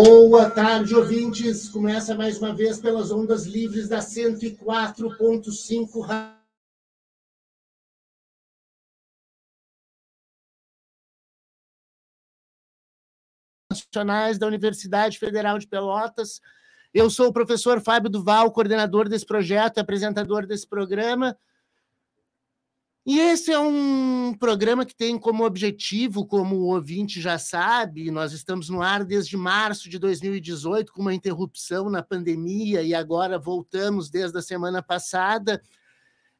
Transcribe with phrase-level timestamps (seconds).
[0.00, 1.68] Boa tarde, ouvintes.
[1.68, 6.06] Começa mais uma vez pelas ondas livres da 104.5
[13.72, 16.40] nacionais da Universidade Federal de Pelotas.
[16.94, 21.36] Eu sou o professor Fábio Duval, coordenador desse projeto, apresentador desse programa.
[23.08, 28.34] E esse é um programa que tem como objetivo, como o ouvinte já sabe, nós
[28.34, 34.10] estamos no ar desde março de 2018, com uma interrupção na pandemia, e agora voltamos
[34.10, 35.62] desde a semana passada.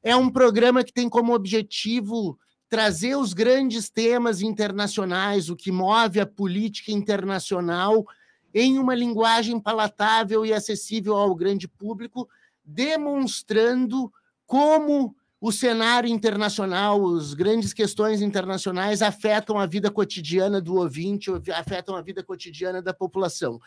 [0.03, 6.21] É um programa que tem como objetivo trazer os grandes temas internacionais, o que move
[6.21, 8.05] a política internacional,
[8.53, 12.29] em uma linguagem palatável e acessível ao grande público,
[12.63, 14.13] demonstrando
[14.45, 21.95] como o cenário internacional, as grandes questões internacionais afetam a vida cotidiana do ouvinte, afetam
[21.95, 23.61] a vida cotidiana da população.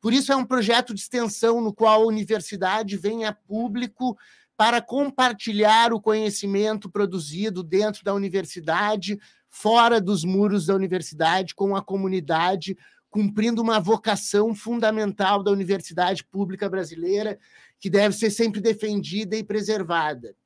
[0.00, 4.18] Por isso, é um projeto de extensão no qual a universidade vem a público
[4.54, 11.82] para compartilhar o conhecimento produzido dentro da universidade, fora dos muros da universidade, com a
[11.82, 12.76] comunidade,
[13.08, 17.38] cumprindo uma vocação fundamental da universidade pública brasileira,
[17.80, 20.36] que deve ser sempre defendida e preservada.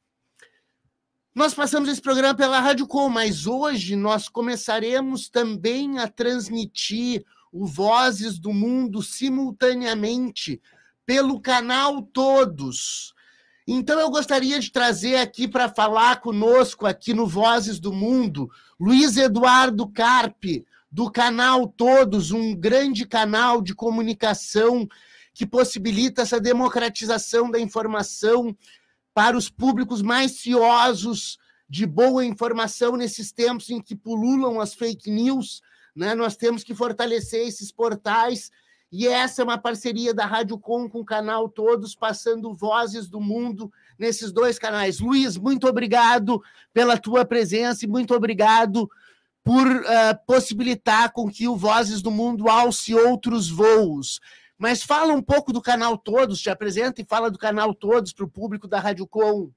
[1.39, 7.65] Nós passamos esse programa pela Rádio Com, mas hoje nós começaremos também a transmitir o
[7.65, 10.61] Vozes do Mundo simultaneamente
[11.07, 13.15] pelo canal Todos.
[13.69, 19.17] Então eu gostaria de trazer aqui para falar conosco aqui no Vozes do Mundo, Luiz
[19.17, 24.89] Eduardo Carpe, do canal Todos, um grande canal de comunicação
[25.33, 28.57] que possibilita essa democratização da informação
[29.19, 31.39] para os públicos mais ciosos
[31.69, 35.61] de boa informação nesses tempos em que pululam as fake news.
[35.93, 36.15] Né?
[36.15, 38.49] Nós temos que fortalecer esses portais.
[38.93, 43.21] E essa é uma parceria da Rádio Com com o canal Todos, passando vozes do
[43.21, 45.01] mundo nesses dois canais.
[45.01, 46.41] Luiz, muito obrigado
[46.73, 48.89] pela tua presença e muito obrigado
[49.43, 54.21] por uh, possibilitar com que o Vozes do Mundo alce outros voos.
[54.59, 58.25] Mas fala um pouco do canal Todos, te apresenta e fala do canal Todos para
[58.25, 59.53] o público da Rádio Com.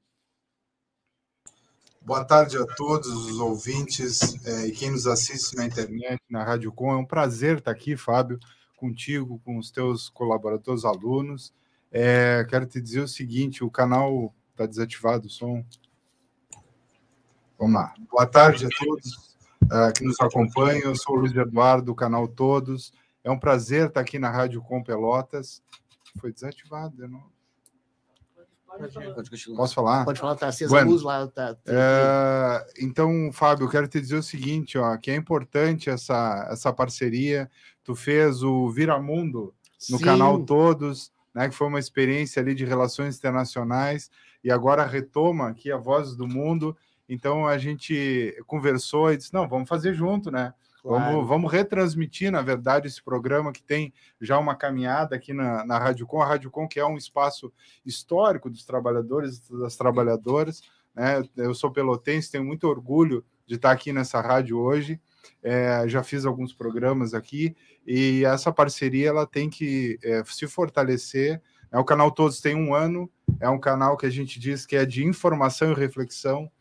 [2.00, 6.72] Boa tarde a todos os ouvintes é, e quem nos assiste na internet, na Rádio
[6.72, 6.91] Com.
[6.91, 8.40] É um prazer estar aqui, Fábio,
[8.78, 11.51] contigo, com os teus colaboradores, alunos.
[11.91, 15.66] É, quero te dizer o seguinte: o canal está desativado o som.
[17.57, 17.94] Vamos lá.
[18.09, 19.35] Boa tarde a todos
[19.66, 20.90] uh, que nos acompanham.
[20.90, 22.94] Eu sou o Luiz Eduardo, do canal Todos.
[23.23, 25.61] É um prazer estar aqui na Rádio Com Pelotas.
[26.19, 27.23] Foi desativado, eu não.
[29.55, 30.05] Posso falar?
[30.05, 31.27] Pode falar, tá acesa bueno, a luz lá.
[31.27, 31.61] Tá, tá...
[31.67, 36.71] É, então, Fábio, eu quero te dizer o seguinte, ó, que é importante essa, essa
[36.71, 37.51] parceria.
[37.83, 39.53] Tu fez o Viramundo
[39.89, 40.03] no Sim.
[40.03, 44.09] canal Todos, né, que foi uma experiência ali de relações internacionais,
[44.43, 46.75] e agora retoma aqui a Voz do Mundo.
[47.09, 50.53] Então a gente conversou e disse: não, vamos fazer junto, né?
[50.81, 51.13] Claro.
[51.13, 55.77] Vamos, vamos retransmitir, na verdade, esse programa que tem já uma caminhada aqui na, na
[55.77, 57.53] Rádio Com, a Rádio Com, que é um espaço
[57.85, 60.61] histórico dos trabalhadores e das trabalhadoras.
[60.95, 61.23] Né?
[61.37, 64.99] Eu sou pelotense, tenho muito orgulho de estar aqui nessa rádio hoje.
[65.43, 67.55] É, já fiz alguns programas aqui
[67.85, 71.39] e essa parceria ela tem que é, se fortalecer.
[71.71, 73.09] É, o canal Todos tem um ano,
[73.39, 76.51] é um canal que a gente diz que é de informação e reflexão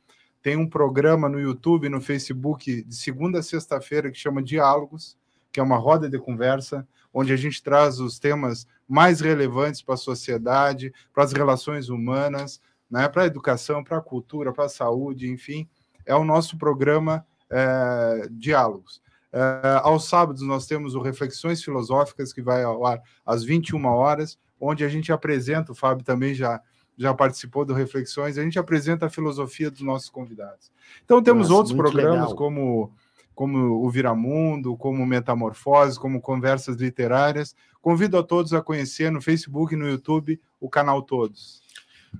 [0.43, 5.17] tem um programa no YouTube, no Facebook, de segunda a sexta-feira, que chama Diálogos,
[5.53, 9.95] que é uma roda de conversa, onde a gente traz os temas mais relevantes para
[9.95, 14.69] a sociedade, para as relações humanas, né, para a educação, para a cultura, para a
[14.69, 15.69] saúde, enfim.
[16.07, 19.03] É o nosso programa é, Diálogos.
[19.33, 24.39] É, aos sábados, nós temos o Reflexões Filosóficas, que vai ao ar às 21 horas,
[24.61, 26.61] onde a gente apresenta, o Fábio também já
[27.01, 30.71] já participou do Reflexões, a gente apresenta a filosofia dos nossos convidados.
[31.03, 32.37] Então temos Nossa, outros programas legal.
[32.37, 32.93] como
[33.35, 37.57] como o Viramundo, como Metamorfose, como Conversas Literárias.
[37.81, 41.63] Convido a todos a conhecer no Facebook e no YouTube o canal Todos.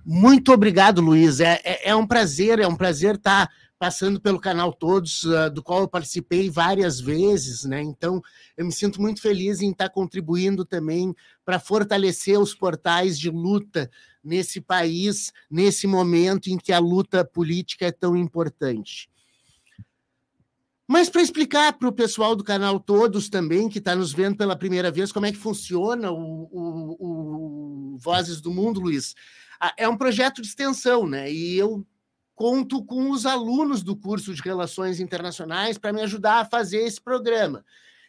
[0.03, 1.41] Muito obrigado, Luiz.
[1.41, 3.51] É, é, é um prazer, é um prazer estar
[3.81, 7.81] passando pelo canal Todos, uh, do qual eu participei várias vezes, né?
[7.81, 8.21] Então,
[8.55, 11.15] eu me sinto muito feliz em estar contribuindo também
[11.47, 13.91] para fortalecer os portais de luta
[14.23, 19.09] nesse país, nesse momento em que a luta política é tão importante.
[20.87, 24.57] Mas para explicar para o pessoal do canal Todos também, que está nos vendo pela
[24.57, 29.15] primeira vez, como é que funciona o, o, o Vozes do Mundo, Luiz,
[29.79, 31.33] é um projeto de extensão, né?
[31.33, 31.87] E eu
[32.41, 36.99] conto com os alunos do curso de Relações Internacionais para me ajudar a fazer esse
[36.99, 37.63] programa.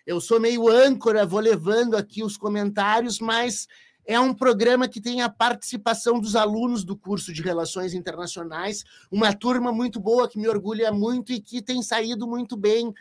[0.08, 3.68] Eu sou meio âncora, vou levando aqui os comentários, mas
[4.06, 9.34] é um programa que tem a participação dos alunos do curso de Relações Internacionais, uma
[9.34, 12.94] turma muito boa que me orgulha muito e que tem saído muito bem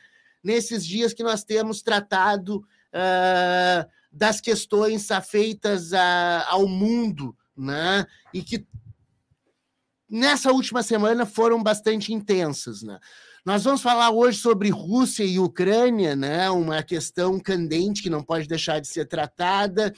[0.42, 8.04] nesses dias que nós temos tratado uh, das questões afeitas a, ao mundo, né?
[8.34, 8.66] E que
[10.10, 12.98] nessa última semana foram bastante intensas, né?
[13.44, 16.50] Nós vamos falar hoje sobre Rússia e Ucrânia, né?
[16.50, 19.94] Uma questão candente que não pode deixar de ser tratada.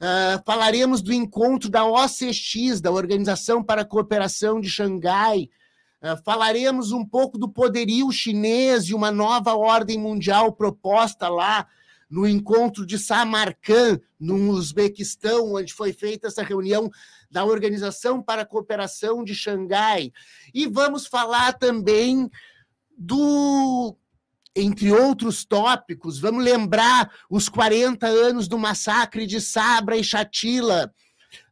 [0.00, 5.48] Uh, falaremos do encontro da OCX, da Organização para a Cooperação de Xangai.
[6.02, 11.68] Uh, falaremos um pouco do poderio chinês e uma nova ordem mundial proposta lá
[12.14, 16.88] no encontro de Samarcand, no Uzbequistão, onde foi feita essa reunião
[17.28, 20.12] da Organização para a Cooperação de Xangai.
[20.54, 22.30] E vamos falar também
[22.96, 23.96] do
[24.54, 30.94] entre outros tópicos, vamos lembrar os 40 anos do massacre de Sabra e Shatila,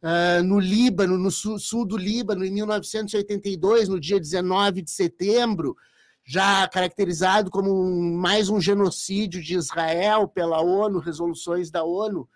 [0.01, 5.77] uh, no Líbano, no sul, sul, do Líbano, em 1982, no dia 19 de setembro,
[6.25, 12.29] já caracterizado como um, mais um genocídio de Israel pela ONU, resoluções da ONU.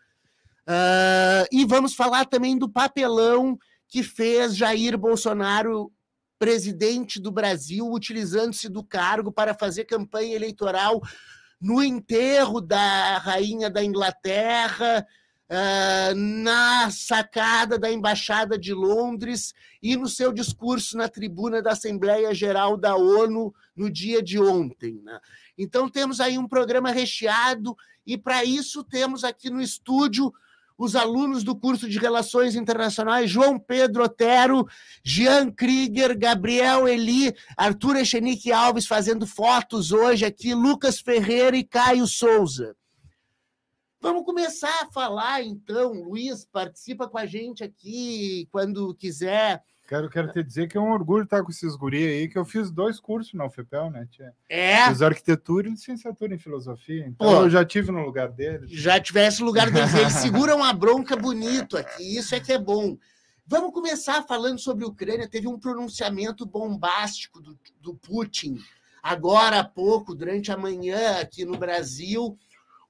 [0.67, 5.93] Uh, e vamos falar também do papelão que fez Jair Bolsonaro
[6.39, 11.01] presidente do Brasil, utilizando-se do cargo para fazer campanha eleitoral
[11.61, 15.07] no enterro da rainha da Inglaterra,
[15.51, 22.35] uh, na sacada da Embaixada de Londres e no seu discurso na tribuna da Assembleia
[22.35, 25.01] Geral da ONU no dia de ontem.
[25.03, 25.19] Né?
[25.57, 27.77] Então, temos aí um programa recheado,
[28.07, 30.33] e para isso temos aqui no estúdio
[30.79, 34.67] os alunos do curso de Relações Internacionais, João Pedro Otero,
[35.03, 42.07] Jean Krieger, Gabriel Eli, Arthur Echenique Alves fazendo fotos hoje aqui, Lucas Ferreira e Caio
[42.07, 42.77] Souza.
[44.01, 45.93] Vamos começar a falar, então.
[45.93, 49.63] Luiz, participa com a gente aqui quando quiser.
[49.89, 52.45] Quero, quero te dizer que é um orgulho estar com esses guri aí, que eu
[52.45, 54.35] fiz dois cursos na UFPEL, né, tia?
[54.49, 54.89] É.
[54.89, 57.07] Fiz arquitetura e licenciatura em filosofia.
[57.07, 58.69] Então Pô, eu já tive no lugar deles.
[58.71, 59.95] Já tivesse no lugar deles.
[59.95, 62.99] Eles seguram uma bronca bonito aqui, isso é que é bom.
[63.47, 65.29] Vamos começar falando sobre a Ucrânia.
[65.29, 68.59] Teve um pronunciamento bombástico do, do Putin
[69.07, 72.37] agora há pouco, durante a manhã, aqui no Brasil.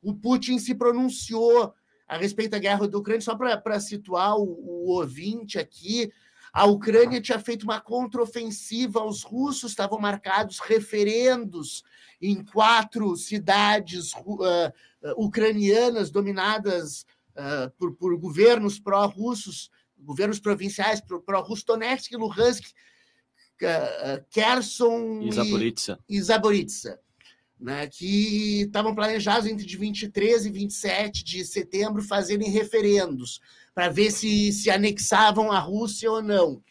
[0.06, 1.74] O Putin se pronunciou
[2.06, 6.12] a respeito da guerra da Ucrânia, só para situar o, o ouvinte aqui.
[6.52, 11.82] A Ucrânia tinha feito uma contraofensiva aos russos, estavam marcados referendos
[12.22, 14.72] em quatro cidades uh, uh,
[15.16, 22.64] ucranianas dominadas uh, por, por, governos pró-russos, governos provinciais pró-russos, Donetsk, Luhansk,
[24.30, 25.22] Kherson
[26.08, 27.00] e Zaporizhia
[27.58, 33.40] né, que estavam planejados entre de 23 e 27 de setembro fazerem referendos
[33.74, 36.62] para ver se se anexavam à Rússia ou não.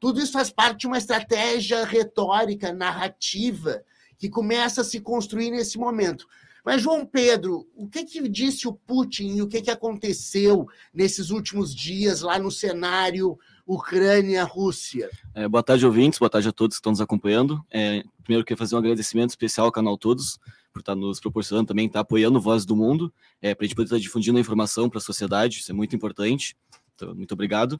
[0.00, 3.82] Tudo isso faz parte de uma estratégia retórica, narrativa,
[4.16, 6.26] que começa a se construir nesse momento.
[6.64, 11.30] Mas, João Pedro, o que, que disse o Putin e o que, que aconteceu nesses
[11.30, 15.10] últimos dias lá no cenário Ucrânia-Rússia?
[15.34, 17.62] É, boa tarde, ouvintes, boa tarde a todos que estão nos acompanhando.
[17.70, 20.38] É, primeiro, queria fazer um agradecimento especial ao canal Todos,
[20.72, 23.12] por estar nos proporcionando também, estar apoiando Voz do Mundo,
[23.42, 25.94] é, para a gente poder estar difundindo a informação para a sociedade, isso é muito
[25.94, 26.56] importante.
[26.94, 27.78] Então, muito obrigado.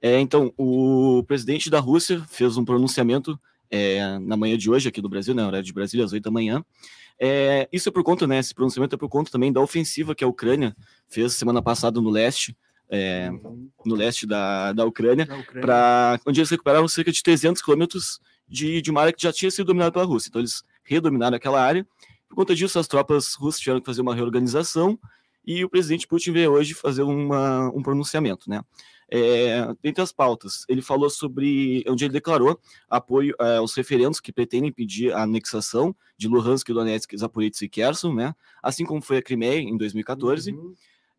[0.00, 3.36] É, então, o presidente da Rússia fez um pronunciamento
[3.68, 6.22] é, na manhã de hoje, aqui do Brasil, na né, horário de Brasília, às 8
[6.22, 6.64] da manhã.
[7.18, 8.38] É, isso é por conta, né?
[8.38, 10.76] Esse pronunciamento é por conta também da ofensiva que a Ucrânia
[11.08, 12.56] fez semana passada no leste,
[12.90, 13.30] é,
[13.84, 15.60] no leste da, da Ucrânia, Ucrânia.
[15.60, 19.50] Pra, onde eles recuperaram cerca de 300 quilômetros de, de uma área que já tinha
[19.50, 20.28] sido dominada pela Rússia.
[20.28, 21.86] Então, eles redominaram aquela área.
[22.28, 24.98] Por conta disso, as tropas russas tiveram que fazer uma reorganização
[25.46, 28.62] e o presidente Putin veio hoje fazer uma, um pronunciamento, né?
[29.10, 34.32] É, dentre as pautas, ele falou sobre onde ele declarou apoio é, aos referendos que
[34.32, 38.34] pretendem pedir a anexação de Luhansk, Donetsk, Zaporizhia e Kherson, né?
[38.62, 40.52] Assim como foi a Crimeia em 2014.
[40.52, 40.74] Uhum.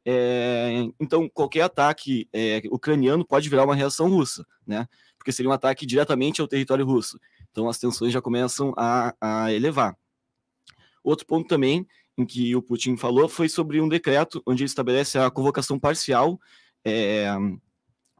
[0.05, 4.87] É, então, qualquer ataque é, ucraniano pode virar uma reação russa, né?
[5.17, 7.19] Porque seria um ataque diretamente ao território russo.
[7.51, 9.97] Então, as tensões já começam a, a elevar.
[11.03, 15.17] Outro ponto também em que o Putin falou foi sobre um decreto onde ele estabelece
[15.17, 16.39] a convocação parcial
[16.85, 17.27] é,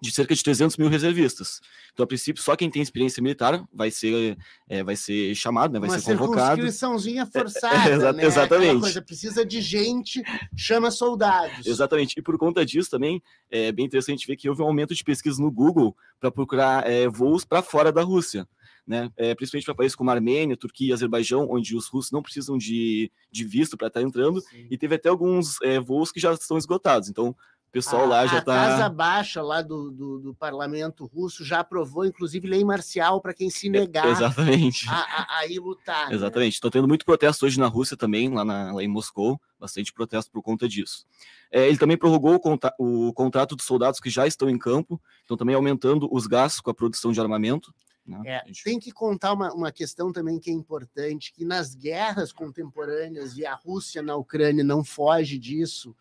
[0.05, 1.59] de cerca de 300 mil reservistas.
[1.93, 4.37] Então, a princípio, só quem tem experiência militar vai ser,
[4.69, 6.61] é, vai ser chamado, né, vai Uma ser convocado.
[6.61, 8.25] Uma circunscriçãozinha forçada, é, é, né?
[8.25, 8.81] Exatamente.
[8.81, 10.21] Coisa, precisa de gente,
[10.55, 11.65] chama soldados.
[11.65, 12.15] Exatamente.
[12.17, 15.41] E por conta disso também, é bem interessante ver que houve um aumento de pesquisa
[15.41, 18.47] no Google para procurar é, voos para fora da Rússia.
[18.85, 19.09] né?
[19.17, 23.11] É, principalmente para países como Armênia, Turquia e Azerbaijão, onde os russos não precisam de,
[23.31, 24.67] de visto para estar tá entrando, Sim.
[24.69, 27.09] e teve até alguns é, voos que já estão esgotados.
[27.09, 27.35] Então,
[27.75, 28.53] pessoal a, lá já está.
[28.53, 33.33] A Casa Baixa lá do, do, do, parlamento russo já aprovou, inclusive, lei marcial para
[33.33, 34.87] quem se negar é, exatamente.
[34.87, 36.07] A, a, a ir lutar.
[36.07, 36.15] Né?
[36.15, 36.53] Exatamente.
[36.53, 36.71] Estou né?
[36.71, 40.41] tendo muito protesto hoje na Rússia também, lá, na, lá em Moscou, bastante protesto por
[40.41, 41.05] conta disso.
[41.51, 45.01] É, ele também prorrogou o, conta, o contrato dos soldados que já estão em campo,
[45.25, 47.73] então também aumentando os gastos com a produção de armamento.
[48.07, 48.21] Né?
[48.25, 48.63] É, gente...
[48.63, 53.45] Tem que contar uma, uma questão também que é importante, que nas guerras contemporâneas, e
[53.45, 55.93] a Rússia na Ucrânia não foge disso,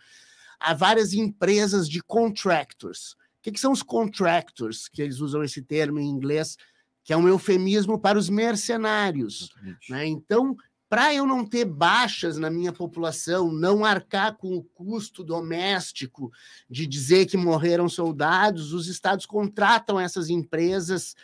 [0.64, 3.12] há várias empresas de contractors.
[3.12, 4.88] O que, que são os contractors?
[4.88, 6.56] Que eles usam esse termo em inglês,
[7.04, 9.50] que é um eufemismo para os mercenários.
[9.90, 10.06] Né?
[10.06, 10.56] Então,
[10.88, 16.32] para eu não ter baixas na minha população, não arcar com o custo doméstico
[16.70, 21.14] de dizer que morreram soldados, os estados contratam essas empresas,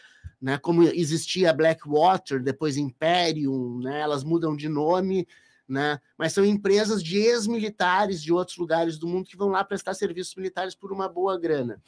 [0.41, 5.27] né, como existia a Blackwater, depois Imperium, né, elas mudam de nome
[5.71, 6.01] né?
[6.19, 10.35] Mas são empresas de ex-militares de outros lugares do mundo que vão lá prestar serviços
[10.35, 11.81] militares por uma boa grana,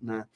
[0.00, 0.26] né?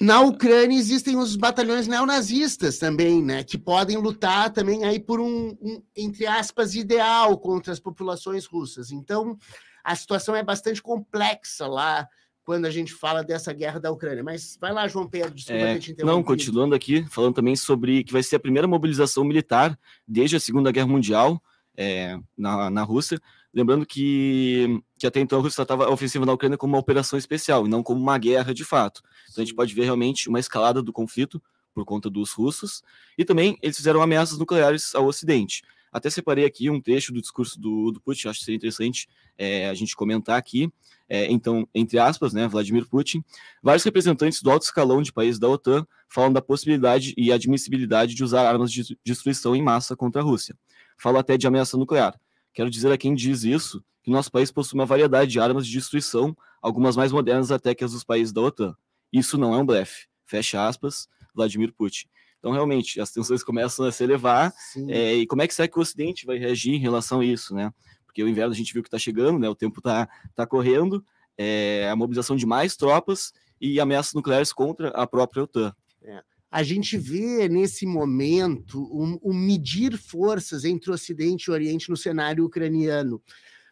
[0.00, 5.56] Na Ucrânia existem os batalhões neonazistas também, né, que podem lutar também aí por um,
[5.62, 8.90] um, entre aspas ideal contra as populações russas.
[8.90, 9.38] Então,
[9.84, 12.08] a situação é bastante complexa lá
[12.44, 14.22] quando a gente fala dessa guerra da Ucrânia.
[14.22, 18.22] Mas vai lá, João Pedro, desculpa é, Não, continuando aqui, falando também sobre que vai
[18.22, 21.42] ser a primeira mobilização militar desde a Segunda Guerra Mundial
[21.76, 23.18] é, na, na Rússia.
[23.52, 27.18] Lembrando que, que até então a Rússia tratava a ofensiva na Ucrânia como uma operação
[27.18, 29.00] especial e não como uma guerra de fato.
[29.30, 31.40] Então a gente pode ver realmente uma escalada do conflito
[31.72, 32.82] por conta dos russos
[33.16, 35.62] e também eles fizeram ameaças nucleares ao Ocidente.
[35.94, 39.08] Até separei aqui um trecho do discurso do, do Putin, acho que seria interessante
[39.38, 40.68] é, a gente comentar aqui.
[41.08, 43.22] É, então, entre aspas, né, Vladimir Putin,
[43.62, 48.24] vários representantes do alto escalão de países da OTAN falam da possibilidade e admissibilidade de
[48.24, 50.58] usar armas de destruição em massa contra a Rússia.
[50.98, 52.18] Fala até de ameaça nuclear.
[52.52, 55.72] Quero dizer a quem diz isso que nosso país possui uma variedade de armas de
[55.72, 58.74] destruição, algumas mais modernas até que as dos países da OTAN.
[59.12, 60.08] Isso não é um blefe.
[60.26, 62.08] Fecha aspas, Vladimir Putin.
[62.44, 64.52] Então, realmente, as tensões começam a se elevar.
[64.88, 67.54] É, e como é que será que o Ocidente vai reagir em relação a isso,
[67.54, 67.72] né?
[68.04, 69.48] Porque o inverno a gente viu que está chegando, né?
[69.48, 71.02] O tempo está tá correndo,
[71.38, 75.74] é, a mobilização de mais tropas e ameaças nucleares contra a própria OTAN.
[76.02, 76.22] É.
[76.50, 81.88] A gente vê nesse momento um, um, medir forças entre o Ocidente e o Oriente
[81.88, 83.22] no cenário ucraniano.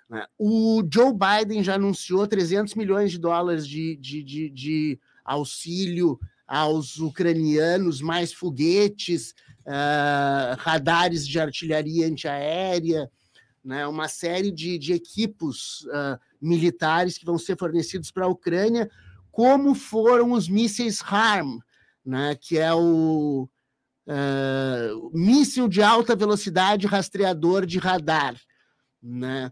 [0.09, 0.25] Né?
[0.39, 6.19] O Joe Biden já anunciou 300 milhões de dólares de, de, de, de auxílio
[6.53, 9.31] aos ucranianos, mais foguetes,
[9.67, 13.11] uh, radares de artilharia antiaérea,
[13.65, 18.91] né, uma série de, de equipos uh, militares que vão ser fornecidos para a Ucrânia,
[19.31, 21.59] como foram os mísseis HARM,
[22.05, 23.49] né, que é o
[24.07, 28.39] uh, míssil de alta velocidade rastreador de radar,
[29.03, 29.51] né,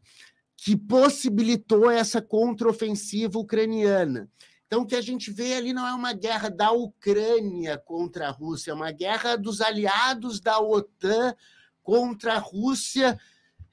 [0.55, 4.29] que possibilitou essa contraofensiva ucraniana.
[4.71, 8.31] Então, o que a gente vê ali não é uma guerra da Ucrânia contra a
[8.31, 11.35] Rússia, é uma guerra dos aliados da OTAN
[11.83, 13.19] contra a Rússia.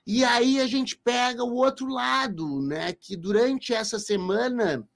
[0.07, 2.93] E aí a gente pega o outro lado, né?
[2.93, 4.89] Que durante essa semana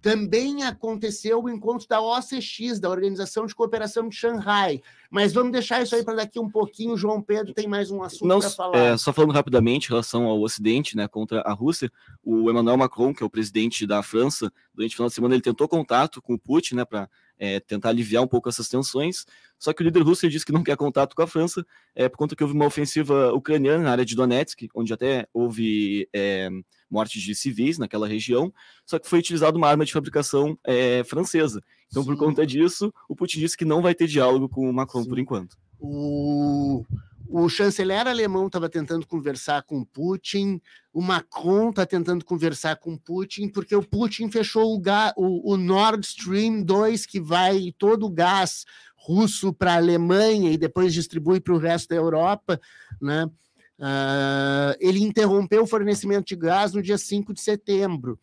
[0.00, 4.80] também aconteceu o encontro da OCX, da Organização de Cooperação de Xangai.
[5.10, 6.96] Mas vamos deixar isso aí para daqui um pouquinho.
[6.96, 8.78] João Pedro tem mais um assunto para falar.
[8.78, 11.90] É, só falando rapidamente em relação ao Ocidente, né, contra a Rússia,
[12.22, 15.42] o Emmanuel Macron, que é o presidente da França, durante o final de semana ele
[15.42, 19.24] tentou contato com o Putin, né, para é, tentar aliviar um pouco essas tensões.
[19.58, 21.64] Só que o líder russo disse que não quer contato com a França,
[21.94, 26.08] é, por conta que houve uma ofensiva ucraniana na área de Donetsk, onde até houve
[26.12, 26.50] é,
[26.90, 28.52] mortes de civis naquela região,
[28.84, 31.62] só que foi utilizada uma arma de fabricação é, francesa.
[31.88, 32.08] Então, Sim.
[32.08, 35.08] por conta disso, o Putin disse que não vai ter diálogo com o Macron Sim.
[35.08, 35.56] por enquanto.
[35.80, 36.84] O
[37.30, 40.60] o chanceler alemão estava tentando conversar com Putin,
[40.94, 44.82] o Macron está tentando conversar com Putin, porque o Putin fechou o,
[45.16, 48.64] o, o Nord Stream 2, que vai todo o gás
[48.96, 52.58] russo para a Alemanha e depois distribui para o resto da Europa,
[53.00, 53.30] né?
[53.78, 58.18] Uh, ele interrompeu o fornecimento de gás no dia 5 de setembro.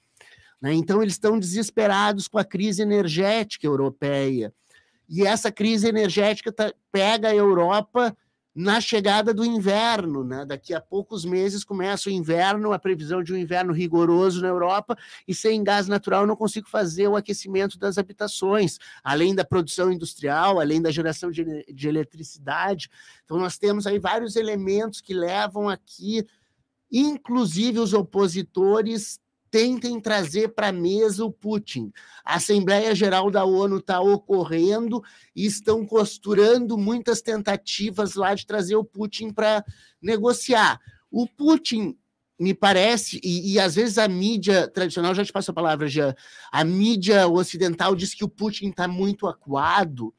[0.62, 0.74] Né?
[0.74, 4.54] Então, eles estão desesperados com a crise energética europeia.
[5.08, 8.16] E essa crise energética tá, pega a Europa
[8.56, 10.46] na chegada do inverno, né?
[10.46, 14.98] Daqui a poucos meses começa o inverno, a previsão de um inverno rigoroso na Europa,
[15.28, 20.62] e sem gás natural não consigo fazer o aquecimento das habitações, além da produção industrial,
[20.62, 22.90] além da geração de, de eletricidade.
[23.26, 26.26] Então, nós temos aí vários elementos que levam aqui,
[26.90, 29.20] inclusive os opositores
[29.56, 31.90] tentem trazer para a mesa o Putin.
[32.26, 35.02] A Assembleia Geral da ONU está ocorrendo
[35.34, 39.64] e estão costurando muitas tentativas lá de trazer o Putin para
[40.02, 40.78] negociar.
[41.10, 41.98] O Putin
[42.38, 46.14] me parece, e, e, às vezes a mídia tradicional, já te passo a palavra, já,
[46.52, 50.14] a mídia ocidental diz que o Putin está muito acuado,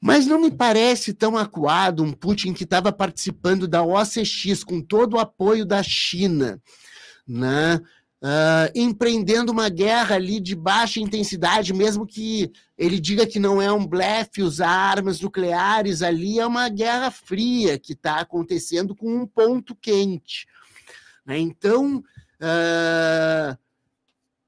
[0.00, 5.14] mas não me parece tão acuado um Putin que estava participando da OCX com todo
[5.14, 6.60] o apoio da China,
[7.26, 7.80] né?
[8.22, 13.72] Uh, empreendendo uma guerra ali de baixa intensidade, mesmo que ele diga que não é
[13.72, 19.26] um blefe usar armas nucleares, ali é uma guerra fria que está acontecendo com um
[19.26, 20.46] ponto quente.
[21.26, 21.36] Né?
[21.38, 23.58] Então, uh,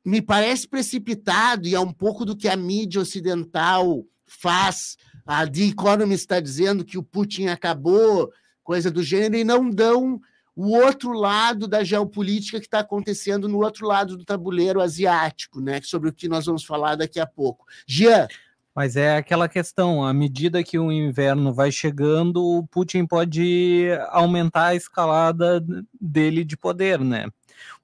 [0.05, 4.97] me parece precipitado, e é um pouco do que a mídia ocidental faz.
[5.27, 8.31] A The Economist está dizendo que o Putin acabou,
[8.63, 10.21] coisa do gênero, e não dão
[10.57, 15.81] o outro lado da geopolítica que está acontecendo no outro lado do tabuleiro asiático, né?
[15.83, 17.67] Sobre o que nós vamos falar daqui a pouco.
[17.87, 18.29] Jean.
[18.75, 24.67] Mas é aquela questão, à medida que o inverno vai chegando, o Putin pode aumentar
[24.67, 25.65] a escalada
[26.01, 27.29] dele de poder, né?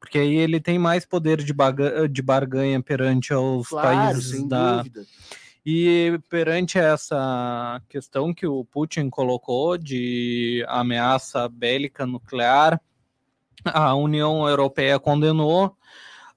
[0.00, 1.54] Porque aí ele tem mais poder de,
[2.10, 4.78] de barganha perante os claro, países da.
[4.78, 5.06] Dúvida.
[5.64, 12.80] E perante essa questão que o Putin colocou de ameaça bélica nuclear,
[13.64, 15.76] a União Europeia condenou.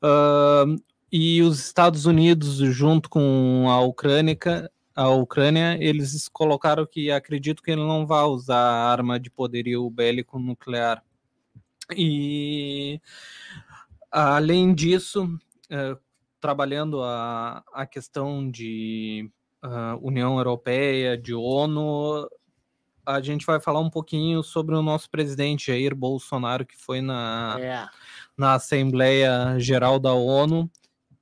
[0.04, 4.38] Uh, e os Estados Unidos, junto com a Ucrânia,
[4.96, 10.38] a Ucrânia, eles colocaram que acredito que ele não vai usar arma de poderio bélico
[10.38, 11.04] nuclear.
[11.96, 13.00] E
[14.12, 16.00] além disso, uh,
[16.44, 19.32] trabalhando a, a questão de
[19.64, 22.30] uh, União Europeia, de ONU,
[23.06, 27.56] a gente vai falar um pouquinho sobre o nosso presidente Jair Bolsonaro, que foi na,
[27.58, 27.86] é.
[28.38, 30.70] na Assembleia Geral da ONU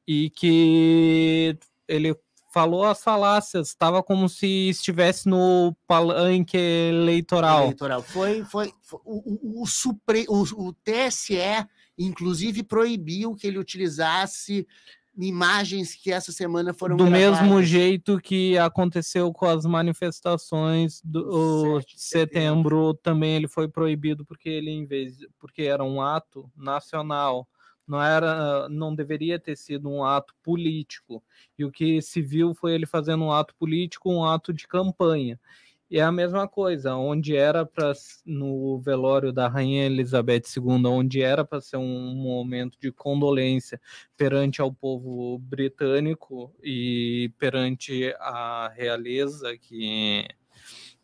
[0.08, 1.56] e que
[1.88, 2.16] ele
[2.52, 7.66] falou as falácias, estava como se estivesse no palanque eleitoral.
[7.66, 8.02] eleitoral.
[8.02, 9.64] Foi, foi, foi o, o,
[10.28, 11.38] o, o TSE,
[11.96, 14.68] inclusive, proibiu que ele utilizasse
[15.18, 17.42] imagens que essa semana foram do gravadas.
[17.42, 24.26] mesmo jeito que aconteceu com as manifestações do de setembro, setembro, também ele foi proibido
[24.26, 27.48] porque ele em vez porque era um ato nacional
[27.86, 31.22] não era não deveria ter sido um ato político.
[31.58, 35.38] E o que se viu foi ele fazendo um ato político um ato de campanha
[35.92, 37.92] e é a mesma coisa, onde era para
[38.26, 43.80] no velório da rainha Elizabeth II, onde era para ser um momento de condolência
[44.16, 50.26] perante ao povo britânico e perante a realeza que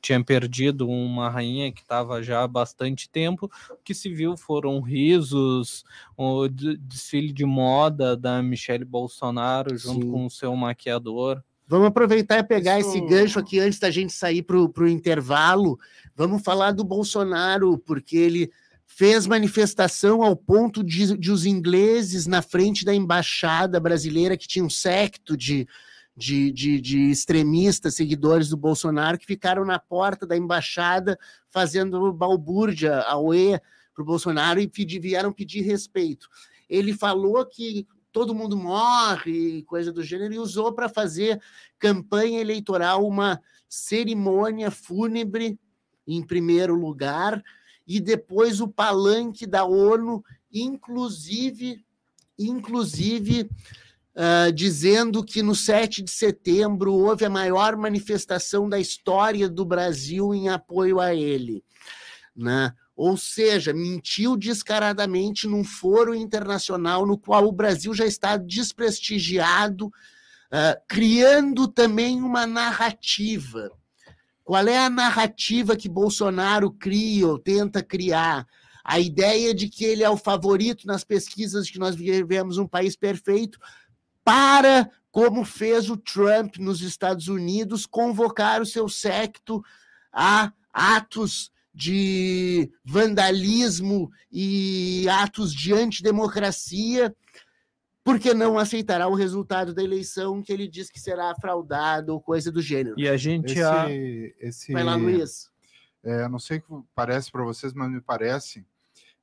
[0.02, 3.52] tinha perdido uma rainha que estava já há bastante tempo.
[3.70, 5.84] O que se viu foram risos,
[6.16, 10.12] o desfile de moda da Michelle Bolsonaro junto Sim.
[10.12, 11.44] com o seu maquiador.
[11.68, 12.90] Vamos aproveitar e pegar Isso...
[12.90, 15.78] esse gancho aqui antes da gente sair para o intervalo.
[16.16, 18.50] Vamos falar do Bolsonaro, porque ele
[18.86, 24.64] fez manifestação ao ponto de, de os ingleses na frente da embaixada brasileira, que tinha
[24.64, 25.68] um secto de,
[26.16, 33.02] de, de, de, extremistas, seguidores do Bolsonaro, que ficaram na porta da embaixada fazendo balbúrdia
[33.02, 33.60] ao E
[33.94, 36.30] para o Bolsonaro e pedi, vieram pedir respeito.
[36.70, 37.86] Ele falou que
[38.18, 41.40] todo mundo morre, coisa do gênero, e usou para fazer
[41.78, 45.60] campanha eleitoral uma cerimônia fúnebre,
[46.08, 47.44] em primeiro lugar,
[47.86, 51.86] e depois o palanque da ONU, inclusive,
[52.40, 53.52] inclusive
[54.16, 60.34] uh, dizendo que no 7 de setembro houve a maior manifestação da história do Brasil
[60.34, 61.64] em apoio a ele.
[62.36, 62.74] Né?
[62.98, 70.82] Ou seja, mentiu descaradamente num foro internacional no qual o Brasil já está desprestigiado, uh,
[70.88, 73.70] criando também uma narrativa.
[74.44, 78.48] Qual é a narrativa que Bolsonaro cria ou tenta criar?
[78.84, 82.96] A ideia de que ele é o favorito nas pesquisas que nós vivemos um país
[82.96, 83.60] perfeito,
[84.24, 89.64] para, como fez o Trump nos Estados Unidos, convocar o seu secto
[90.12, 97.16] a atos de vandalismo e atos de antidemocracia,
[98.04, 102.52] porque não aceitará o resultado da eleição que ele diz que será fraudado ou coisa
[102.52, 103.00] do gênero.
[103.00, 103.52] E a gente.
[103.52, 103.86] Esse, a...
[104.40, 105.52] esse, Vai lá, Luiz.
[106.04, 108.66] É, não sei o que parece para vocês, mas me parece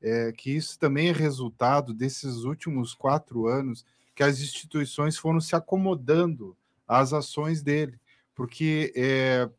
[0.01, 5.57] é, que isso também é resultado desses últimos quatro anos que as instituições foram se
[5.57, 7.99] acomodando às ações dele.
[8.33, 9.51] Porque é,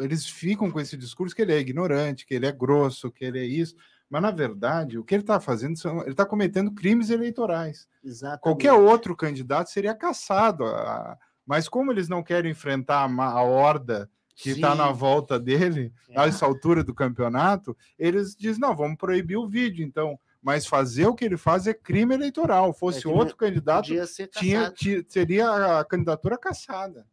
[0.00, 3.38] eles ficam com esse discurso que ele é ignorante, que ele é grosso, que ele
[3.38, 3.74] é isso,
[4.12, 7.86] Mas, na verdade, o que ele está fazendo, são, ele está cometendo crimes eleitorais.
[8.02, 8.40] Exatamente.
[8.42, 10.64] Qualquer outro candidato seria caçado.
[10.64, 15.92] a- Mas como eles não querem enfrentar a, a horda que está na volta dele,
[16.08, 16.18] É.
[16.20, 20.18] a essa altura do campeonato, eles dizem, não, vamos proibir o vídeo, então.
[20.42, 22.72] Mas fazer o que ele faz é crime eleitoral.
[22.72, 24.74] Fosse É outro candidato, tinha, caçado.
[24.74, 27.06] ti- seria a candidatura caçada.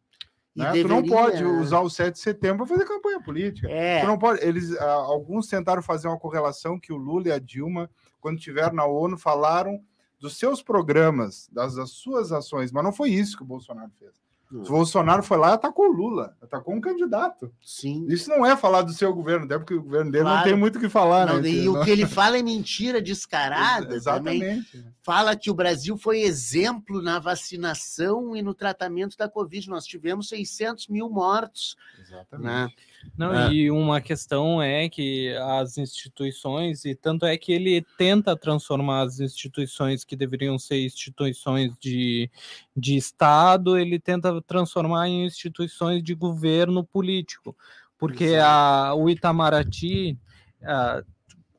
[0.58, 0.82] Né?
[0.82, 3.68] Tu não deveria- pode usar o 7 de setembro para fazer campanha política.
[3.70, 4.44] É, Tu não pode.
[4.44, 7.88] Eles, ah, alguns tentaram fazer uma correlação que o Lula e a Dilma,
[8.20, 9.80] quando estiveram na ONU, falaram
[10.20, 14.10] dos seus programas, das, das suas ações, mas não foi isso que o Bolsonaro fez.
[14.50, 14.62] Não.
[14.62, 17.52] O Bolsonaro foi lá e atacou o Lula, atacou um candidato.
[17.62, 18.06] sim.
[18.08, 20.48] Isso não é falar do seu governo, até porque o governo dele não Claro.
[20.48, 21.48] tem muito o que falar, Não, né?
[21.50, 24.40] e Não- o que ele fala é mentira descarada também.
[24.42, 24.84] Exatamente.
[25.02, 29.68] Fala que o Brasil foi exemplo na vacinação e no tratamento da Covid.
[29.68, 31.76] Nós tivemos 600 mil mortos.
[32.00, 32.46] Exatamente.
[32.46, 32.68] Né?
[33.16, 33.52] Não, É.
[33.52, 39.20] e uma questão é que as instituições, e tanto é que ele tenta transformar as
[39.20, 42.30] instituições que deveriam ser instituições de,
[42.76, 47.56] de Estado, ele tenta transformar em instituições de governo político.
[47.98, 50.16] Porque a, o Itamaraty,
[50.62, 51.02] ah,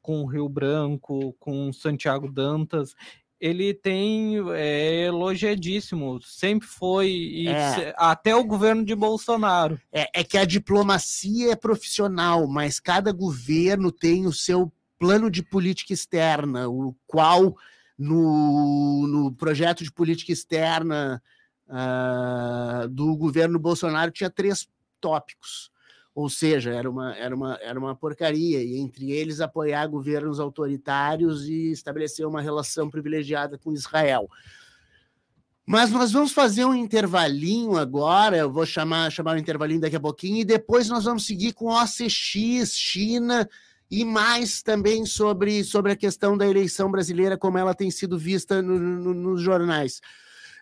[0.02, 2.96] com o Rio Branco, com Santiago Dantas,
[3.40, 7.94] ele tem é elogiadíssimo, sempre foi, e É.
[7.98, 9.80] até o governo de Bolsonaro.
[9.92, 15.42] É, é que a diplomacia é profissional, mas cada governo tem o seu plano de
[15.42, 17.56] política externa, o qual
[17.98, 21.22] no, no projeto de política externa
[21.70, 24.68] ah, do governo Bolsonaro tinha três
[25.00, 25.72] tópicos.
[26.20, 31.48] Ou seja, era uma, era, uma, era uma porcaria, e entre eles apoiar governos autoritários
[31.48, 34.30] e estabelecer uma relação privilegiada com Israel.
[35.66, 40.00] Mas nós vamos fazer um intervalinho agora, eu vou chamar, chamar o intervalinho daqui a
[40.00, 43.48] pouquinho, e depois nós vamos seguir com OCX, China,
[43.90, 48.62] e mais também sobre, sobre a questão da eleição brasileira, como ela tem sido vista
[48.62, 50.02] no- no- nos jornais.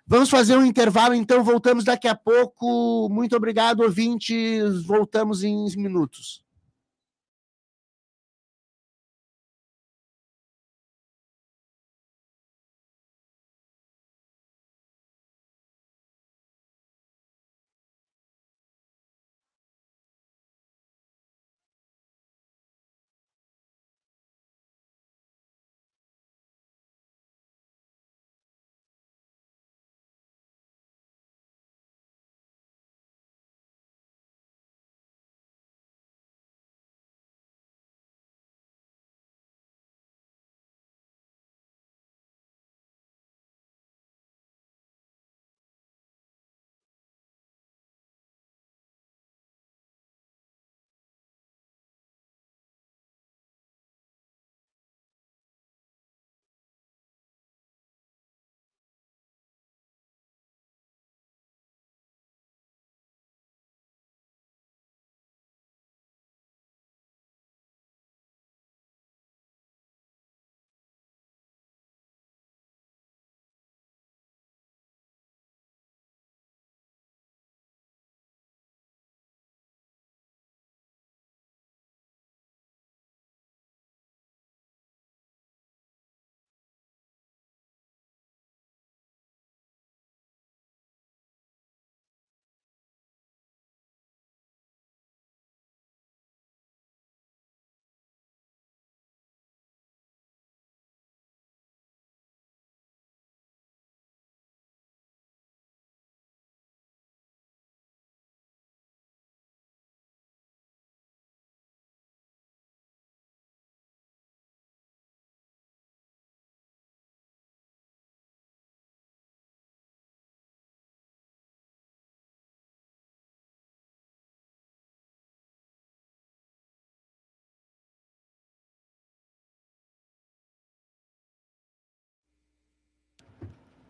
[0.10, 3.10] Vamos fazer um intervalo, então voltamos daqui a pouco.
[3.12, 4.82] Muito obrigado, ouvintes.
[4.86, 6.47] Voltamos em minutos.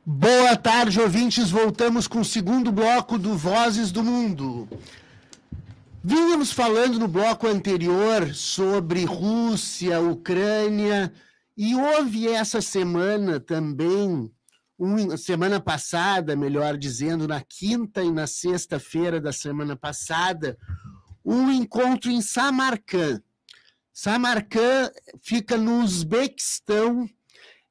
[0.09, 1.49] Boa tarde, ouvintes.
[1.51, 4.65] Voltamos com o segundo bloco do Vozes do Mundo.
[6.01, 11.11] Vínhamos falando no bloco anterior sobre Rússia, Ucrânia,
[11.57, 14.31] e houve essa semana também,
[14.79, 20.57] um, semana passada, melhor dizendo, na quinta e na sexta-feira da semana passada,
[21.25, 23.21] um encontro em Samarcã.
[23.91, 24.89] Samarcã
[25.21, 27.09] fica no Uzbequistão,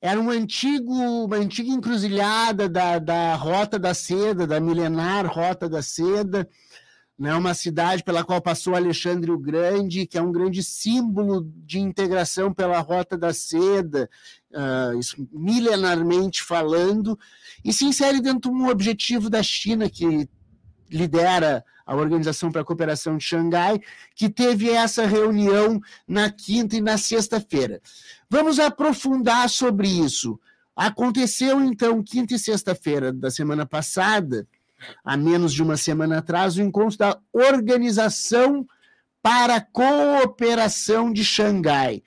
[0.01, 5.83] era um antigo, uma antiga encruzilhada da, da Rota da Seda, da milenar Rota da
[5.83, 6.49] Seda,
[7.19, 11.81] né, uma cidade pela qual passou Alexandre o Grande, que é um grande símbolo de
[11.81, 14.09] integração pela Rota da Seda,
[14.53, 17.19] uh, isso, milenarmente falando,
[17.65, 20.29] e se insere dentro de um objetivo da China que
[20.91, 23.81] lidera a Organização para a Cooperação de Xangai,
[24.15, 27.81] que teve essa reunião na quinta e na sexta-feira.
[28.29, 30.39] Vamos aprofundar sobre isso.
[30.75, 34.47] Aconteceu, então, quinta e sexta-feira da semana passada,
[35.05, 38.67] há menos de uma semana atrás, o encontro da Organização
[39.23, 42.03] para a Cooperação de Xangai.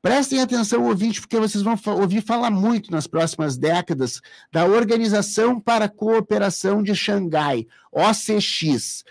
[0.00, 4.20] Prestem atenção, ouvinte, porque vocês vão ouvir falar muito nas próximas décadas
[4.52, 9.02] da Organização para a Cooperação de Xangai, OCX.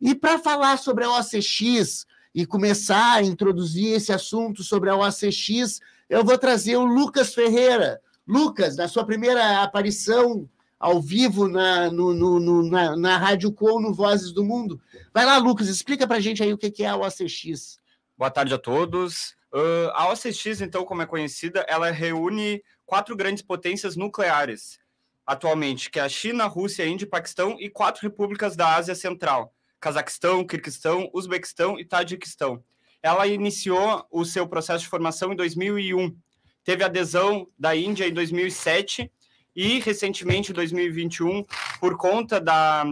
[0.00, 5.80] E para falar sobre a OCX e começar a introduzir esse assunto sobre a OCX,
[6.10, 8.00] eu vou trazer o Lucas Ferreira.
[8.26, 10.48] Lucas, na sua primeira aparição
[10.80, 14.80] ao vivo na, no, no, no, na, na Rádio Com, no Vozes do Mundo.
[15.12, 17.78] Vai lá, Lucas, explica para a gente aí o que é a OCX.
[18.18, 19.36] Boa tarde a todos.
[19.54, 24.80] Uh, a OCX, então, como é conhecida, ela reúne quatro grandes potências nucleares
[25.24, 29.54] atualmente, que é a China, Rússia, Índia e Paquistão, e quatro repúblicas da Ásia Central,
[29.80, 32.62] Cazaquistão, Kirguistão, Uzbequistão e Tadiquistão.
[33.00, 36.16] Ela iniciou o seu processo de formação em 2001,
[36.64, 39.10] teve adesão da Índia em 2007
[39.54, 41.44] e recentemente, em 2021,
[41.78, 42.84] por conta da,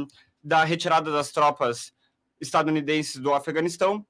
[0.43, 1.93] da retirada das tropas
[2.41, 4.07] estadunidenses do Afeganistão,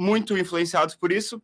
[0.00, 1.36] muito influenciados por isso,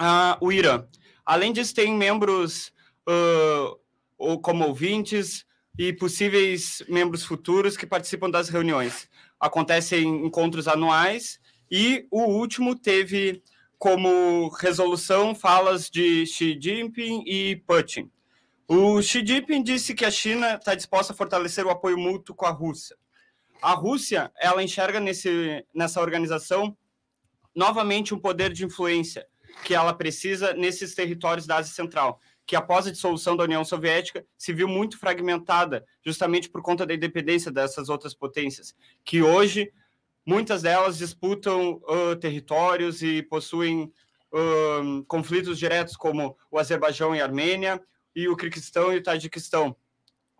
[0.00, 0.84] uh, o Irã.
[1.24, 2.72] Além disso, tem membros
[3.08, 5.46] uh, como ouvintes
[5.78, 9.08] e possíveis membros futuros que participam das reuniões.
[9.38, 11.38] Acontecem encontros anuais
[11.70, 13.40] e o último teve
[13.78, 18.10] como resolução falas de Xi Jinping e Putin.
[18.66, 22.46] O Xi Jinping disse que a China está disposta a fortalecer o apoio mútuo com
[22.46, 22.96] a Rússia.
[23.60, 26.76] A Rússia, ela enxerga nesse, nessa organização
[27.54, 29.26] novamente um poder de influência
[29.64, 34.24] que ela precisa nesses territórios da Ásia Central, que após a dissolução da União Soviética
[34.36, 39.72] se viu muito fragmentada, justamente por conta da independência dessas outras potências, que hoje
[40.26, 43.92] muitas delas disputam uh, territórios e possuem
[44.32, 47.80] uh, conflitos diretos, como o Azerbaijão e a Armênia,
[48.14, 49.74] e o Kirguistão e o Tajiquistão,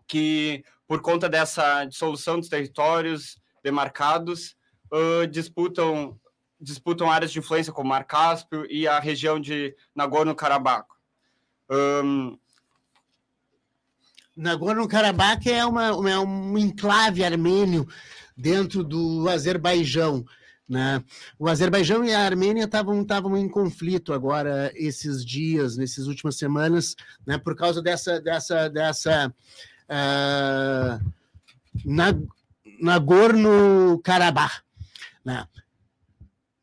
[0.07, 4.57] que, por conta dessa dissolução dos territórios demarcados,
[4.93, 6.21] uh, disputam,
[6.63, 10.87] disputam áreas de influência como o Mar Cáspio e a região de Nagorno-Karabakh.
[11.69, 12.39] Um...
[14.37, 17.87] Nagorno-Karabakh é, uma, é um enclave armênio
[18.37, 20.25] dentro do Azerbaijão.
[20.69, 21.05] Né?
[21.39, 26.97] O Azerbaijão e a Armênia estavam em conflito agora esses dias, nessas últimas semanas,
[27.27, 29.35] né, por causa dessa dessa dessa
[29.91, 31.13] uh,
[32.81, 34.63] Nagorno-Karabakh.
[35.25, 35.47] Né?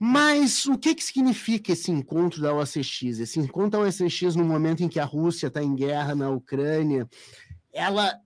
[0.02, 3.20] Mas o que, que significa esse encontro da OCX?
[3.20, 7.08] Esse encontro da OCX no momento em que a Rússia está em guerra na Ucrânia,
[7.74, 8.18] ela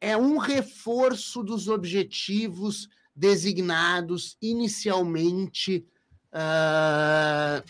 [0.00, 5.84] é um reforço dos objetivos designados inicialmente
[6.32, 7.64] uh,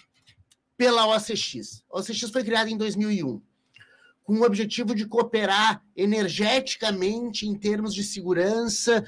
[0.77, 1.83] pela OCX.
[1.91, 3.41] A OCX foi criada em 2001
[4.25, 9.07] com o objetivo de cooperar energeticamente em termos de segurança,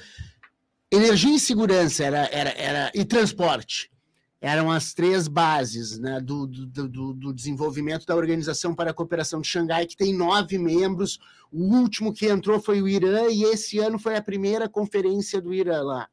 [0.91, 3.91] energia e segurança era, era, era, e transporte.
[4.39, 9.41] Eram as três bases né, do, do, do, do desenvolvimento da Organização para a Cooperação
[9.41, 11.19] de Xangai, que tem nove membros.
[11.51, 15.53] O último que entrou foi o Irã, e esse ano foi a primeira conferência do
[15.53, 16.07] Irã lá.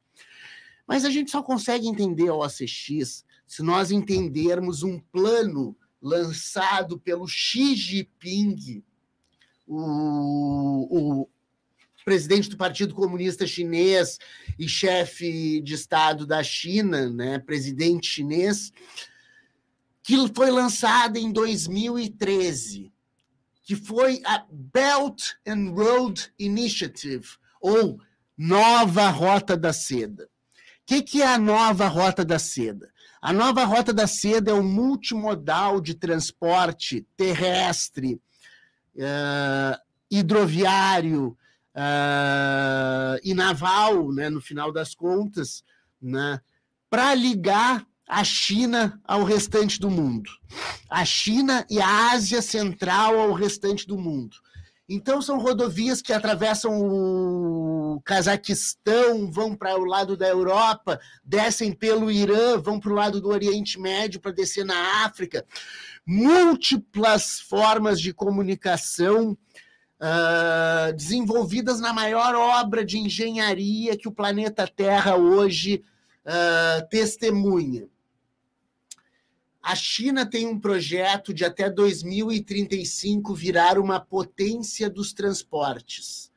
[0.87, 7.26] Mas a gente só consegue entender a OCX se nós entendermos um plano lançado pelo
[7.26, 8.82] Xi Jinping,
[9.66, 11.28] o, o
[12.04, 14.18] presidente do Partido Comunista Chinês
[14.58, 18.70] e chefe de Estado da China, né, presidente chinês,
[20.02, 22.92] que foi lançada em 2013,
[23.62, 27.26] que foi a Belt and Road Initiative,
[27.60, 27.98] ou
[28.36, 30.24] Nova Rota da Seda.
[30.24, 32.92] O que, que é a nova Rota da Seda?
[33.22, 38.20] A nova Rota da Seda é um multimodal de transporte terrestre,
[38.96, 41.34] uh, hidroviário
[41.74, 45.62] uh, e naval, né, no final das contas,
[46.00, 46.40] né,
[46.88, 50.30] para ligar a China ao restante do mundo.
[50.88, 54.37] A China e a Ásia Central ao restante do mundo.
[54.87, 62.10] Então, são rodovias que atravessam o Cazaquistão, vão para o lado da Europa, descem pelo
[62.10, 65.46] Irã, vão para o lado do Oriente Médio para descer na África.
[66.06, 69.37] Múltiplas formas de comunicação
[70.04, 75.82] uh, desenvolvidas na maior obra de engenharia que o planeta Terra hoje
[76.26, 77.88] uh, testemunha.
[79.62, 86.30] A China tem um projeto de até 2035 virar uma potência dos transportes.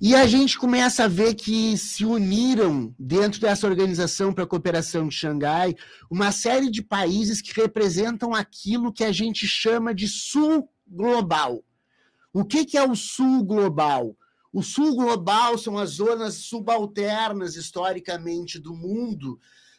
[0.00, 5.08] E a gente começa a ver que se uniram dentro dessa organização para a cooperação
[5.08, 5.74] de Xangai
[6.10, 11.62] uma série de países que representam aquilo que a gente chama de sul global.
[12.36, 14.16] O que, que é o sul global?
[14.52, 19.38] O sul global são as zonas subalternas historicamente do mundo,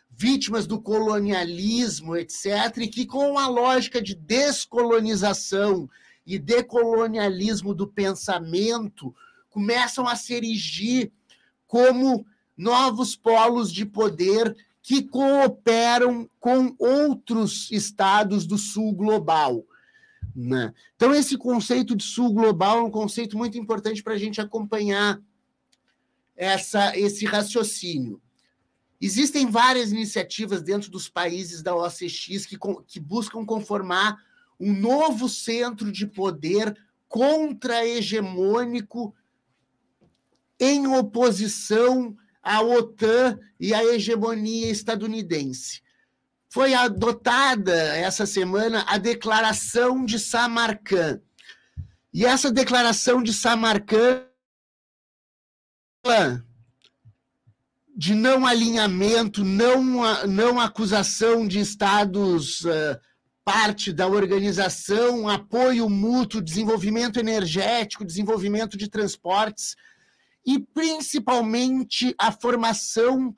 [0.09, 5.89] vítimas do colonialismo, etc., e que, com a lógica de descolonização
[6.25, 9.13] e decolonialismo do pensamento,
[9.49, 11.11] começam a se erigir
[11.67, 19.65] como novos polos de poder que cooperam com outros estados do sul global.
[20.35, 20.73] Né?
[20.95, 25.21] Então, esse conceito de sul global é um conceito muito importante para a gente acompanhar
[26.35, 28.21] essa, esse raciocínio.
[28.99, 34.17] Existem várias iniciativas dentro dos países da OCX que, que buscam conformar
[34.59, 36.75] um novo centro de poder
[37.07, 39.15] contra-hegemônico
[40.59, 45.81] em oposição à OTAN e à hegemonia estadunidense.
[46.55, 51.19] Foi adotada essa semana a Declaração de Samarcã.
[52.13, 54.25] E essa Declaração de Samarcã
[57.93, 59.83] de não alinhamento, não,
[60.25, 63.01] não acusação de estados uh,
[63.43, 69.75] parte da organização, apoio mútuo, desenvolvimento energético, desenvolvimento de transportes
[70.45, 73.35] e principalmente a formação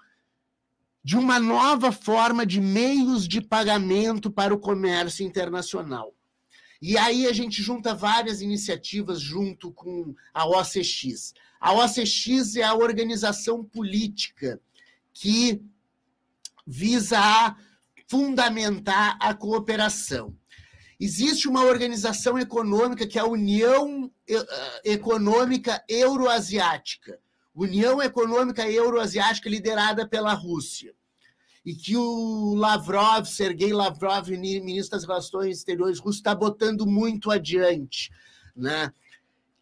[1.08, 6.14] de uma nova forma de meios de pagamento para o comércio internacional.
[6.82, 11.34] E aí a gente junta várias iniciativas junto com a OCX.
[11.62, 14.60] A OCX é a organização política
[15.14, 15.62] que
[16.66, 17.56] visa a
[18.06, 20.36] fundamentar a cooperação.
[21.00, 27.18] Existe uma organização econômica que é a União eh, Econômica Euroasiática,
[27.56, 30.97] União Econômica Euroasiática liderada pela Rússia,
[31.68, 38.10] e que o Lavrov, Sergei Lavrov, ministro das Relações Exteriores russo, está botando muito adiante,
[38.56, 38.90] né?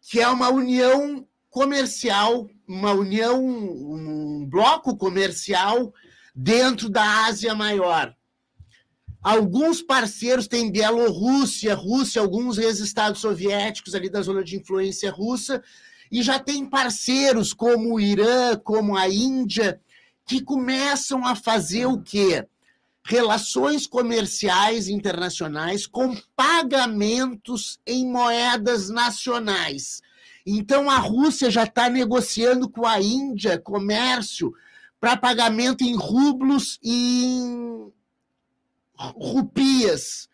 [0.00, 5.92] que é uma união comercial, uma união, um bloco comercial
[6.32, 8.14] dentro da Ásia Maior.
[9.20, 15.60] Alguns parceiros têm Bielorrússia, Rússia, alguns ex-estados soviéticos ali da zona de influência russa,
[16.08, 19.80] e já tem parceiros como o Irã, como a Índia,
[20.26, 22.44] que começam a fazer o quê?
[23.04, 30.02] Relações comerciais internacionais com pagamentos em moedas nacionais.
[30.44, 34.52] Então, a Rússia já está negociando com a Índia comércio
[35.00, 37.92] para pagamento em rublos e em
[38.98, 40.28] rupias,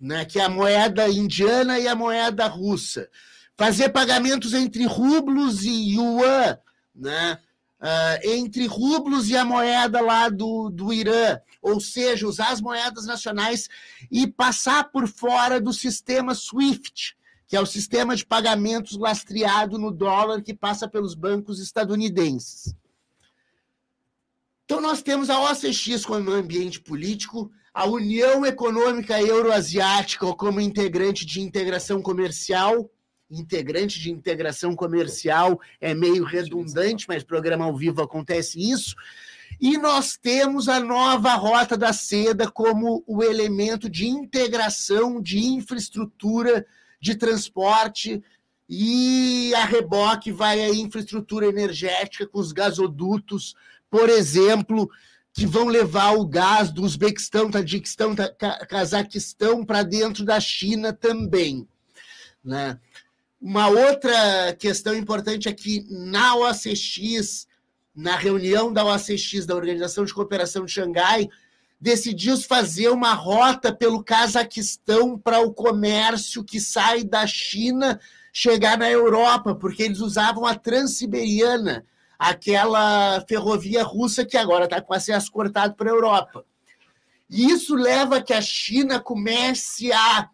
[0.00, 3.08] né, que é a moeda indiana e a moeda russa.
[3.56, 6.58] Fazer pagamentos entre rublos e yuan,
[6.94, 7.38] né,
[7.80, 13.06] uh, entre rublos e a moeda lá do, do Irã, ou seja, usar as moedas
[13.06, 13.68] nacionais
[14.10, 19.90] e passar por fora do sistema SWIFT, que é o sistema de pagamentos lastreado no
[19.90, 22.74] dólar que passa pelos bancos estadunidenses.
[24.64, 31.40] Então, nós temos a OCX como ambiente político, a União Econômica Euroasiática como integrante de
[31.40, 32.90] integração comercial.
[33.30, 38.94] Integrante de integração comercial é meio redundante, mas programa ao vivo acontece isso.
[39.60, 46.66] E nós temos a nova Rota da Seda como o elemento de integração de infraestrutura
[47.00, 48.22] de transporte
[48.68, 53.54] e a reboque vai a infraestrutura energética com os gasodutos,
[53.90, 54.90] por exemplo,
[55.32, 58.14] que vão levar o gás do Uzbequistão, Tadiquistão,
[58.68, 61.68] Cazaquistão para dentro da China também.
[62.42, 62.78] Né?
[63.40, 67.46] Uma outra questão importante é que na OCX,
[67.94, 71.28] na reunião da OCX, da Organização de Cooperação de Xangai,
[71.80, 78.00] decidiu fazer uma rota pelo Cazaquistão para o comércio que sai da China
[78.32, 81.84] chegar na Europa, porque eles usavam a Transiberiana,
[82.18, 86.44] aquela ferrovia russa que agora está com acesso cortado para a Europa.
[87.28, 90.28] E isso leva a que a China comece a,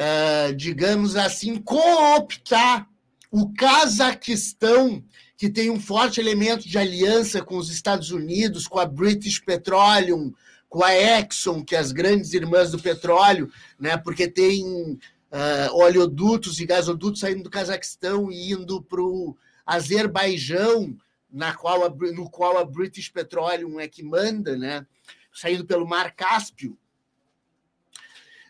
[0.00, 2.88] uh, digamos assim, cooptar
[3.30, 5.04] o Cazaquistão
[5.36, 10.32] que tem um forte elemento de aliança com os Estados Unidos, com a British Petroleum,
[10.68, 13.96] com a Exxon, que é as grandes irmãs do petróleo, né?
[13.96, 14.98] porque tem uh,
[15.72, 19.34] oleodutos e gasodutos saindo do Cazaquistão e indo para o
[19.64, 20.94] Azerbaijão,
[21.32, 24.86] na qual a, no qual a British Petroleum é que manda, né?
[25.32, 26.76] saindo pelo Mar Cáspio.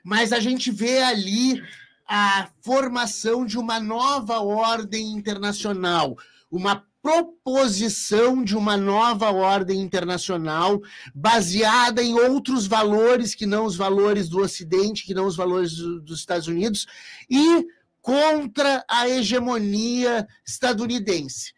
[0.05, 1.62] Mas a gente vê ali
[2.09, 6.16] a formação de uma nova ordem internacional,
[6.51, 10.80] uma proposição de uma nova ordem internacional
[11.14, 16.01] baseada em outros valores que não os valores do Ocidente, que não os valores do,
[16.01, 16.86] dos Estados Unidos,
[17.28, 17.64] e
[18.03, 21.53] contra a hegemonia estadunidense.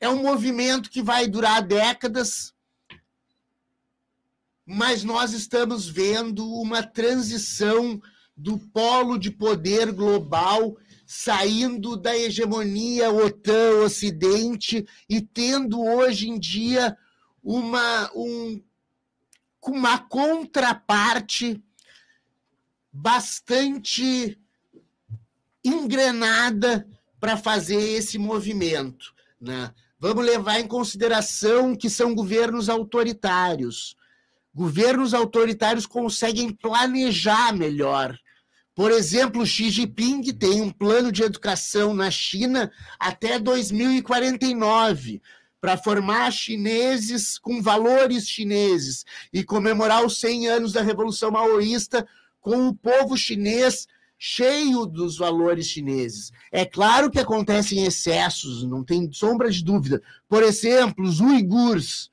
[0.00, 2.54] É um movimento que vai durar décadas,
[4.70, 7.98] mas nós estamos vendo uma transição
[8.36, 16.94] do polo de poder global saindo da hegemonia OTAN-Ocidente e tendo hoje em dia
[17.42, 18.62] uma, um,
[19.62, 21.64] uma contraparte
[22.92, 24.38] bastante
[25.64, 26.86] engrenada
[27.18, 29.14] para fazer esse movimento.
[29.40, 29.72] Né?
[29.98, 33.96] Vamos levar em consideração que são governos autoritários.
[34.58, 38.18] Governos autoritários conseguem planejar melhor
[38.78, 45.20] por exemplo, Xi Jinping tem um plano de educação na China até 2049
[45.60, 52.06] para formar chineses com valores chineses e comemorar os 100 anos da Revolução Maoísta
[52.40, 56.30] com o povo chinês cheio dos valores chineses.
[56.52, 60.00] É claro que acontecem excessos, não tem sombra de dúvida.
[60.28, 62.12] Por exemplo, os uigures,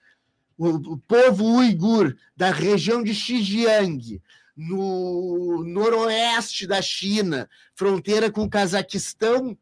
[0.57, 4.21] o, povo uigur da região de Xinjiang,
[4.55, 9.57] no noroeste da China, fronteira com o Cazaquistão,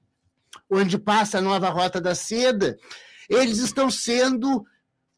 [0.70, 2.78] onde passa a nova Rota da Seda,
[3.28, 4.64] eles estão sendo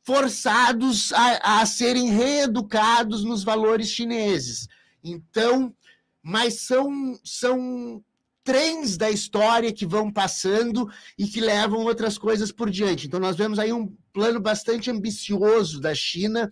[0.03, 4.67] forçados a, a serem reeducados nos valores chineses.
[5.03, 5.75] Então,
[6.21, 8.03] mas são, são
[8.43, 13.07] trens da história que vão passando e que levam outras coisas por diante.
[13.07, 16.49] Então, nós vemos aí um plano bastante ambicioso da China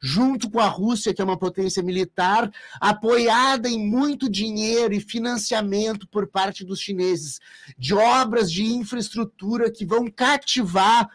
[0.00, 6.08] junto com a Rússia, que é uma potência militar, apoiada em muito dinheiro e financiamento
[6.08, 7.40] por parte dos chineses,
[7.76, 11.08] de obras de infraestrutura que vão cativar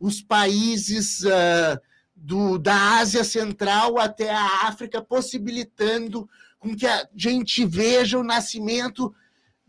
[0.00, 1.80] os países uh,
[2.14, 6.28] do, da Ásia Central até a África, possibilitando
[6.58, 9.14] com que a gente veja o nascimento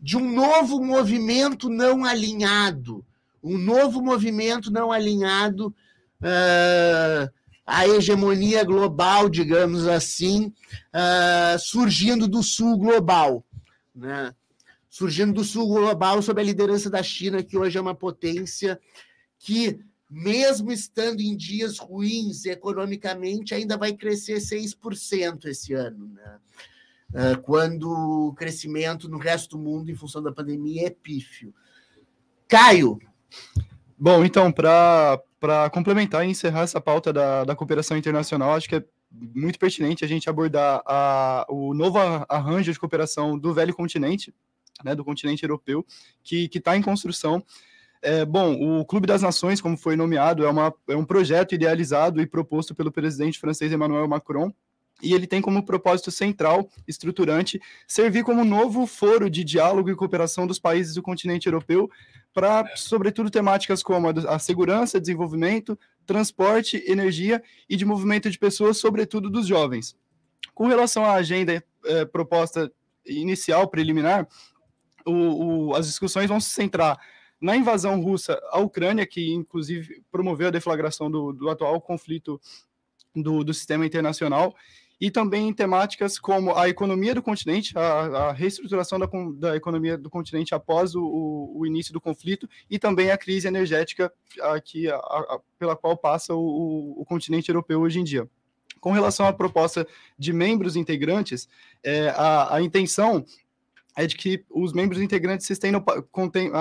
[0.00, 3.04] de um novo movimento não alinhado,
[3.42, 5.74] um novo movimento não alinhado
[6.20, 7.30] uh,
[7.66, 10.52] a hegemonia global, digamos assim,
[10.94, 13.44] uh, surgindo do sul global,
[13.94, 14.34] né?
[14.88, 18.80] surgindo do sul global sob a liderança da China, que hoje é uma potência
[19.38, 19.78] que,
[20.10, 26.38] mesmo estando em dias ruins economicamente, ainda vai crescer 6% esse ano, né?
[27.10, 31.54] Uh, quando o crescimento no resto do mundo, em função da pandemia, é pífio.
[32.46, 32.98] Caio.
[33.98, 35.20] Bom, então, para
[35.72, 40.08] complementar e encerrar essa pauta da, da cooperação internacional, acho que é muito pertinente a
[40.08, 41.98] gente abordar a, o novo
[42.28, 44.32] arranjo de cooperação do velho continente,
[44.84, 45.84] né, do continente europeu,
[46.22, 47.44] que está em construção.
[48.00, 52.20] É, bom, o Clube das Nações, como foi nomeado, é, uma, é um projeto idealizado
[52.20, 54.52] e proposto pelo presidente francês Emmanuel Macron,
[55.02, 60.46] e ele tem como propósito central, estruturante, servir como novo foro de diálogo e cooperação
[60.46, 61.90] dos países do continente europeu
[62.34, 69.30] para, sobretudo, temáticas como a segurança, desenvolvimento, transporte, energia e de movimento de pessoas, sobretudo
[69.30, 69.96] dos jovens.
[70.54, 72.70] Com relação à agenda é, proposta
[73.06, 74.26] inicial, preliminar,
[75.04, 75.12] o,
[75.68, 76.98] o, as discussões vão se centrar
[77.40, 82.40] na invasão russa à Ucrânia, que inclusive promoveu a deflagração do, do atual conflito
[83.14, 84.54] do, do sistema internacional,
[85.00, 89.96] e também em temáticas como a economia do continente, a, a reestruturação da, da, economia
[89.96, 95.40] do continente após o, o, início do conflito e também a crise energética a, a,
[95.58, 98.28] pela qual passa o, o, continente europeu hoje em dia.
[98.80, 99.86] Com relação à proposta
[100.18, 101.48] de membros integrantes,
[101.82, 103.24] é, a, intenção
[103.96, 106.52] é de que os membros integrantes se estendam, contem,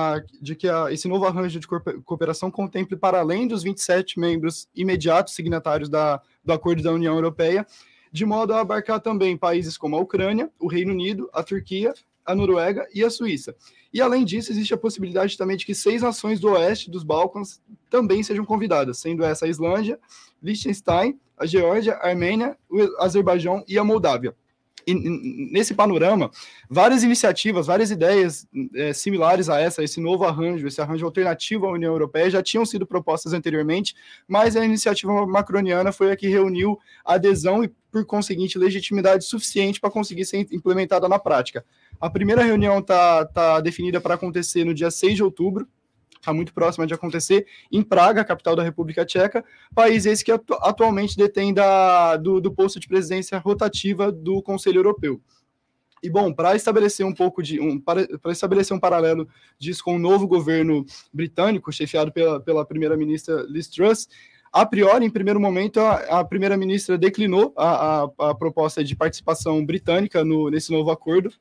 [0.41, 5.87] de que esse novo arranjo de cooperação contemple, para além dos 27 membros imediatos signatários
[5.87, 7.63] da, do Acordo da União Europeia,
[8.11, 11.93] de modo a abarcar também países como a Ucrânia, o Reino Unido, a Turquia,
[12.25, 13.55] a Noruega e a Suíça.
[13.93, 17.61] E além disso, existe a possibilidade também de que seis nações do oeste dos Balcãs
[17.89, 19.99] também sejam convidadas, sendo essa a Islândia,
[20.43, 24.35] Liechtenstein, a Geórgia, a Armênia, o Azerbaijão e a Moldávia
[24.87, 24.93] e,
[25.51, 26.31] nesse panorama,
[26.69, 31.71] várias iniciativas, várias ideias é, similares a essa, esse novo arranjo, esse arranjo alternativo à
[31.71, 33.93] União Europeia, já tinham sido propostas anteriormente,
[34.25, 39.89] mas a iniciativa macroniana foi a que reuniu adesão e por conseguinte, legitimidade suficiente para
[39.89, 41.65] conseguir ser implementada na prática.
[41.99, 45.67] A primeira reunião está tá definida para acontecer no dia 6 de outubro,
[46.15, 49.43] está muito próxima de acontecer, em Praga, capital da República Tcheca,
[49.73, 54.79] país esse que atu atualmente detém da, do, do posto de presidência rotativa do Conselho
[54.79, 55.21] Europeu.
[56.03, 59.27] E bom, para estabelecer um pouco de um para, estabelecer um paralelo
[59.57, 64.07] disso com o novo governo britânico, chefiado pela, pela primeira-ministra Liz Truss,
[64.61, 69.63] a priori, em primeiro momento, a, a primeira-ministra declinou a, a, a, proposta de participação
[69.63, 71.31] britânica no, nesse novo acordo.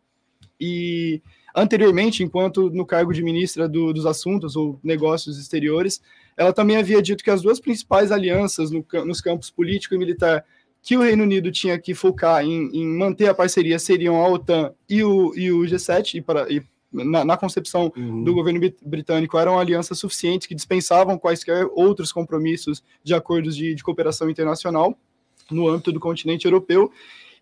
[0.61, 1.23] E
[1.55, 6.03] anteriormente, enquanto no cargo de ministra do, dos Assuntos ou Negócios Exteriores,
[6.37, 10.45] ela também havia dito que as duas principais alianças no, nos campos político e militar
[10.83, 14.75] que o Reino Unido tinha que focar em, em manter a parceria seriam a OTAN
[14.89, 16.63] e o, e o G7, e, e
[17.05, 18.25] na, na, concepção uhum.
[18.25, 23.83] do governo britânico, eram alianças suficientes que dispensavam quaisquer outros compromissos de acordos de, de
[23.83, 24.97] cooperação internacional
[25.51, 26.91] no âmbito do continente europeu.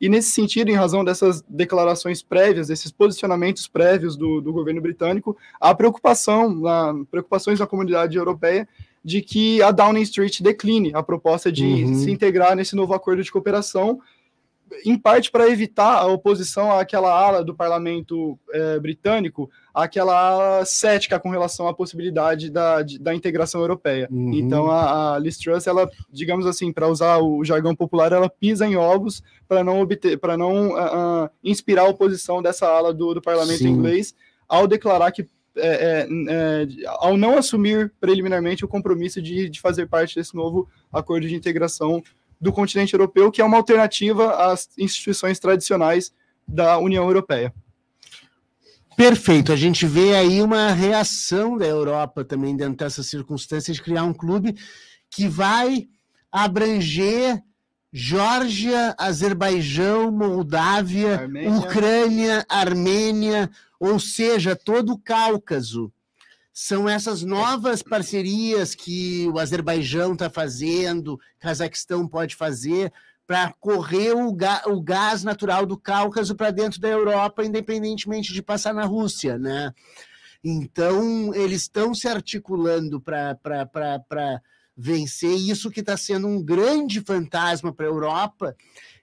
[0.01, 5.37] E nesse sentido, em razão dessas declarações prévias, desses posicionamentos prévios do, do governo britânico,
[5.61, 8.69] há preocupação, na, preocupações da comunidade europeia
[9.05, 11.95] de que a Downing Street decline a proposta de uhum.
[11.95, 14.01] se integrar nesse novo acordo de cooperação,
[14.85, 21.19] em parte para evitar a oposição àquela ala do parlamento é, britânico, aquela ala cética
[21.19, 24.09] com relação à possibilidade da, de, da integração europeia.
[24.11, 24.33] Uhum.
[24.33, 28.67] Então, a, a Liz Truss, ela, digamos assim, para usar o jargão popular, ela pisa
[28.67, 33.15] em ovos para não obter, para não uh, uh, inspirar a oposição dessa ala do,
[33.15, 33.69] do parlamento Sim.
[33.69, 34.15] inglês
[34.49, 39.87] ao declarar que é, é, é, ao não assumir preliminarmente o compromisso de, de fazer
[39.87, 42.03] parte desse novo acordo de integração
[42.45, 46.13] do continente europeu, que é uma alternativa às instituições tradicionais
[46.47, 47.55] da União Europeia.
[48.95, 49.51] Perfeito.
[49.51, 54.13] A gente vê aí uma reação da Europa também dentro dessas circunstâncias de criar um
[54.13, 54.55] clube
[55.11, 55.89] que vai
[56.31, 57.43] abranger
[57.91, 61.51] Geórgia, Azerbaijão, Moldávia, Armênia.
[61.51, 65.91] Ucrânia, Armênia, ou seja, todo o Cáucaso.
[66.57, 72.93] São essas novas parcerias que o Azerbaijão está fazendo, Cazaquistão pode fazer,
[73.27, 78.73] para correr o, o, gás natural do Cáucaso para dentro da Europa, independentemente de passar
[78.73, 79.73] na Rússia, né?
[80.45, 83.37] Então, eles estão se articulando para
[84.77, 88.57] vencer isso que está sendo um grande fantasma para a Europa,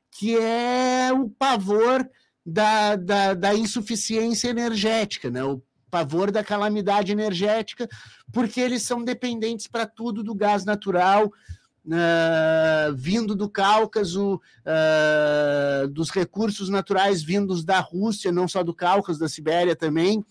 [0.10, 2.08] que é o pavor
[2.46, 5.44] da, da, da insuficiência energética, né?
[5.44, 5.62] o
[5.92, 7.88] pavor da calamidade energética,
[8.32, 16.10] porque eles são dependentes para tudo do gás natural, uh, vindo do Cáucaso, uh, dos
[16.10, 20.26] recursos naturais vindos da Rússia, não só do Cáucaso, da Sibéria também,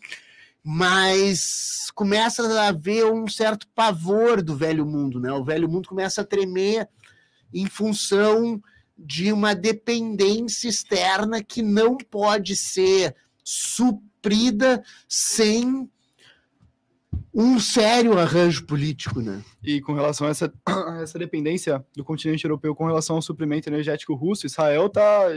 [0.64, 5.30] mas começa a haver um certo pavor do velho mundo, né?
[5.32, 6.88] O velho mundo começa a tremer
[7.52, 8.60] em função
[8.96, 13.14] de uma dependência externa que não pode ser
[14.20, 15.88] suprida sem
[17.32, 19.42] um sério arranjo político, né?
[19.62, 23.68] E com relação a essa, a essa dependência do continente europeu com relação ao suprimento
[23.68, 25.28] energético russo, Israel está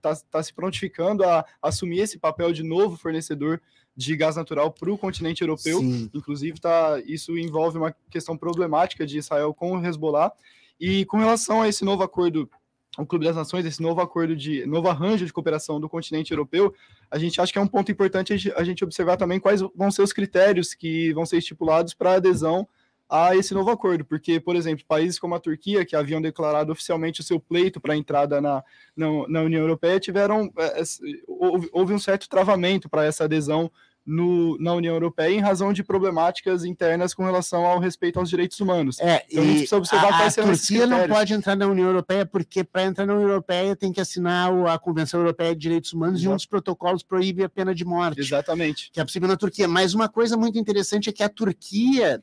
[0.00, 3.60] tá, tá se prontificando a assumir esse papel de novo fornecedor
[3.96, 5.78] de gás natural para o continente europeu.
[5.78, 6.10] Sim.
[6.12, 10.32] Inclusive, tá, isso envolve uma questão problemática de Israel com o Hezbollah.
[10.78, 12.50] E com relação a esse novo acordo
[12.98, 16.74] o Clube das Nações, esse novo acordo de novo arranjo de cooperação do continente europeu,
[17.10, 20.02] a gente acha que é um ponto importante a gente observar também quais vão ser
[20.02, 22.68] os critérios que vão ser estipulados para adesão
[23.08, 27.20] a esse novo acordo, porque, por exemplo, países como a Turquia, que haviam declarado oficialmente
[27.20, 28.64] o seu pleito para a entrada na,
[28.96, 30.82] na, na, União Europeia, tiveram é,
[31.28, 33.70] houve, houve um certo travamento para essa adesão
[34.06, 38.60] no, na União Europeia em razão de problemáticas internas com relação ao respeito aos direitos
[38.60, 39.00] humanos.
[39.00, 41.86] É, então a gente precisa observar a, quais a Turquia não pode entrar na União
[41.86, 45.92] Europeia porque para entrar na União Europeia tem que assinar a Convenção Europeia de Direitos
[45.92, 46.30] Humanos Exato.
[46.30, 48.20] e um dos protocolos proíbe a pena de morte.
[48.20, 48.90] Exatamente.
[48.92, 49.66] Que é possível na Turquia.
[49.66, 52.22] Mas uma coisa muito interessante é que a Turquia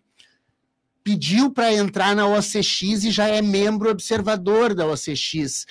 [1.04, 5.66] pediu para entrar na OCX e já é membro observador da OCX.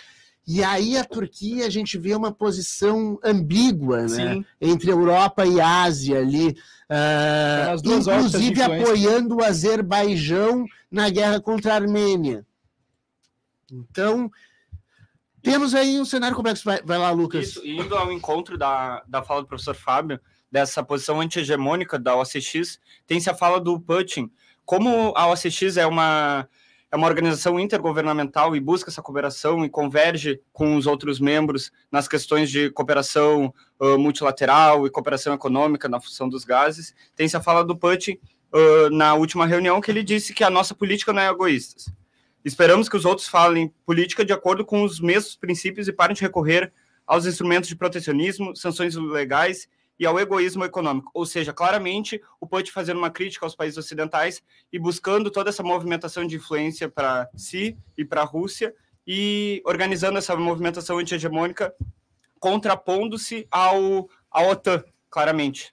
[0.47, 4.45] E aí a Turquia a gente vê uma posição ambígua, né?
[4.61, 6.57] Entre Europa e Ásia ali,
[6.90, 12.45] uh, inclusive apoiando o Azerbaijão na guerra contra a Armênia.
[13.70, 14.30] Então
[15.43, 16.64] temos aí um cenário complexo.
[16.64, 17.49] Vai, vai lá, Lucas.
[17.49, 20.20] Isso, indo ao encontro da, da fala do professor Fábio,
[20.51, 24.30] dessa posição anti-hegemônica da OCX, tem-se a fala do Putin.
[24.64, 26.49] Como a OCX é uma
[26.93, 32.07] é uma organização intergovernamental e busca essa cooperação e converge com os outros membros nas
[32.07, 36.95] questões de cooperação uh, multilateral e cooperação econômica na função dos gases.
[37.16, 38.18] Tem-se a fala do Putin
[38.53, 41.90] uh, na última reunião que ele disse que a nossa política não é egoísta.
[42.45, 46.20] Esperamos que os outros falem política de acordo com os mesmos princípios e parem de
[46.20, 46.70] recorrer
[47.07, 49.66] aos instrumentos de protecionismo, sanções legais
[50.03, 51.12] e ao egoísmo econômico.
[51.14, 54.42] Ou seja, claramente o Put fazendo uma crítica aos países ocidentais
[54.72, 58.74] e buscando toda essa movimentação de influência para si e para a Rússia
[59.07, 61.72] e organizando essa movimentação anti-hegemônica
[62.40, 65.72] contrapondo-se ao à OTAN, claramente.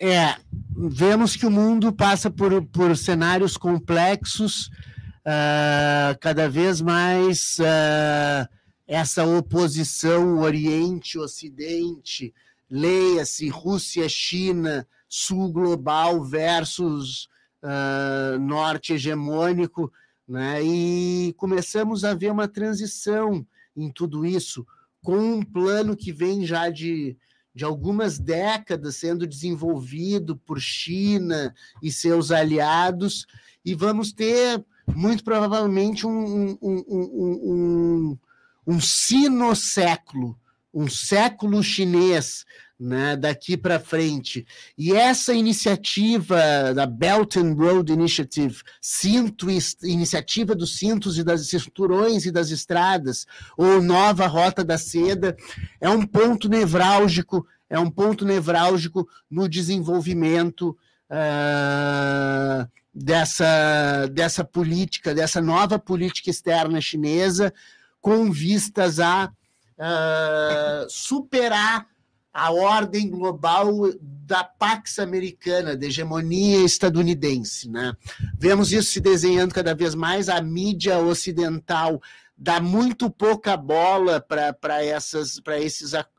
[0.00, 0.34] É,
[0.76, 8.48] vemos que o mundo passa por, por cenários complexos, uh, cada vez mais uh,
[8.84, 12.34] essa oposição Oriente-Ocidente,
[12.70, 17.28] leia-se Rússia, China, Sul global versus
[17.62, 19.92] uh, Norte hegemônico,
[20.26, 20.62] né?
[20.62, 23.46] e começamos a ver uma transição
[23.76, 24.66] em tudo isso,
[25.02, 27.16] com um plano que vem já de,
[27.54, 33.26] de algumas décadas sendo desenvolvido por China e seus aliados,
[33.64, 34.64] e vamos ter
[34.94, 38.18] muito provavelmente um, um, um, um,
[38.66, 40.38] um sino-século,
[40.76, 42.44] um século chinês,
[42.78, 44.46] né, daqui para frente.
[44.76, 49.46] E essa iniciativa da Belt and Road Initiative, cinto,
[49.82, 55.34] iniciativa dos cintos e das cinturões e das estradas, ou nova rota da seda,
[55.80, 60.76] é um ponto nevrálgico, é um ponto nevrálgico no desenvolvimento
[61.10, 67.50] uh, dessa, dessa política, dessa nova política externa chinesa,
[67.98, 69.32] com vistas a
[69.78, 71.86] uh, superar
[72.32, 77.68] a ordem global da Pax Americana, da hegemonia estadunidense.
[77.70, 77.94] Né?
[78.38, 82.00] Vemos isso se desenhando cada vez mais, a mídia ocidental
[82.36, 85.40] dá muito pouca bola para esses,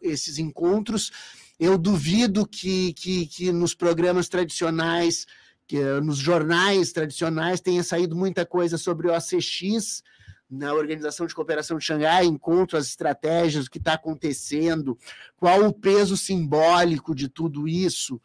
[0.01, 1.11] esses encontros.
[1.59, 5.27] Eu duvido que, que, que nos programas tradicionais,
[5.67, 10.01] que nos jornais tradicionais, tenha saído muita coisa sobre o ACX,
[10.49, 14.97] na Organização de Cooperação de Xangai, encontro as estratégias, o que está acontecendo,
[15.35, 18.21] qual o peso simbólico de tudo isso.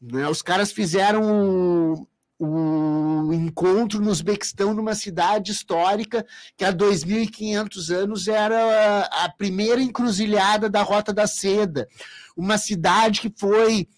[0.00, 0.28] Né?
[0.28, 2.06] Os caras fizeram
[2.38, 6.26] o, encontro no Uzbequistão, numa cidade histórica
[6.56, 11.88] que há 2.500 anos era a primeira encruzilhada da Rota da Seda.
[12.36, 13.88] Uma cidade que foi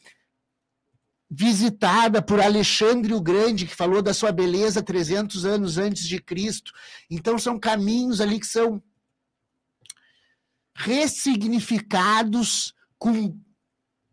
[1.31, 6.73] visitada por Alexandre o Grande, que falou da sua beleza 300 anos antes de Cristo.
[7.11, 8.83] Então, são caminhos ali que são
[10.75, 13.37] ressignificados com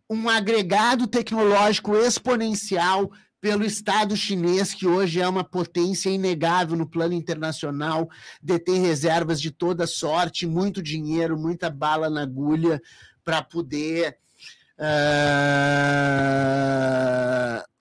[0.10, 7.14] um agregado tecnológico exponencial pelo Estado chinês, que hoje é uma potência inegável no plano
[7.14, 8.10] internacional,
[8.42, 12.82] detém reservas de toda sorte, muito dinheiro, muita bala na agulha
[13.24, 14.18] para poder
[14.80, 14.86] uh,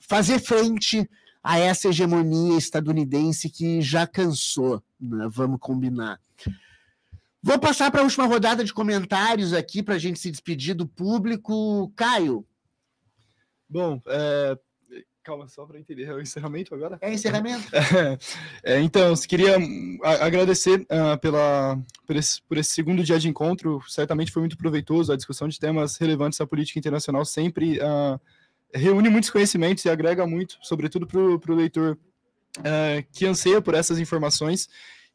[0.00, 1.08] fazer frente
[1.42, 5.28] a essa hegemonia estadunidense que já cansou, né?
[5.30, 6.18] vamos combinar.
[7.42, 10.86] Vou passar para a última rodada de comentários aqui para a gente se despedir do
[10.86, 11.92] público.
[11.94, 12.46] Caio.
[13.68, 14.58] Bom, é,
[15.24, 16.98] Calma, só para entender, é o encerramento agora?
[17.00, 17.64] É encerramento?
[18.62, 23.80] É, então, queria hum, agradecer uh, pela, por esse, por, esse, segundo dia de encontro,
[23.88, 28.20] certamente foi muito proveitoso, a discussão de temas relevantes à política internacional sempre uh,
[28.74, 31.98] reúne muitos conhecimentos e agrega muito, sobretudo para o leitor
[32.58, 34.68] uh, que anseia por essas informações,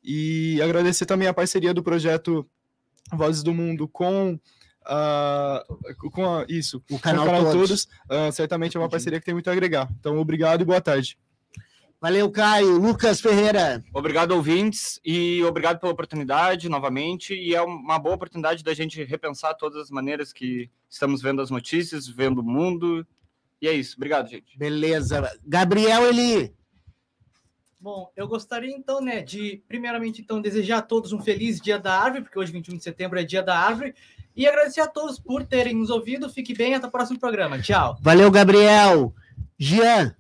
[0.03, 2.47] e agradecer também a parceria do projeto
[3.14, 4.39] Vozes do Mundo com
[4.89, 9.19] uh, com a, isso, o canal, o canal Todos, todos uh, certamente é uma parceria
[9.19, 9.87] que tem muito a agregar.
[9.99, 11.17] Então, obrigado e boa tarde.
[12.01, 12.77] Valeu, Caio.
[12.77, 13.83] Lucas Ferreira.
[13.93, 17.33] Obrigado, ouvintes, e obrigado pela oportunidade novamente.
[17.33, 21.49] E é uma boa oportunidade da gente repensar todas as maneiras que estamos vendo as
[21.49, 23.05] notícias, vendo o mundo.
[23.61, 23.95] E é isso.
[23.97, 24.57] Obrigado, gente.
[24.57, 25.29] Beleza.
[25.45, 26.53] Gabriel Eli.
[27.81, 31.97] Bom, eu gostaria então, né, de primeiramente então desejar a todos um feliz Dia da
[31.97, 33.95] Árvore, porque hoje 21 de setembro é Dia da Árvore,
[34.39, 36.29] e agradecer a todos por terem nos ouvido.
[36.29, 37.61] Fique bem, até o próximo programa.
[37.61, 37.97] Tchau.
[37.99, 39.13] Valeu, Gabriel.
[39.57, 40.15] Jean.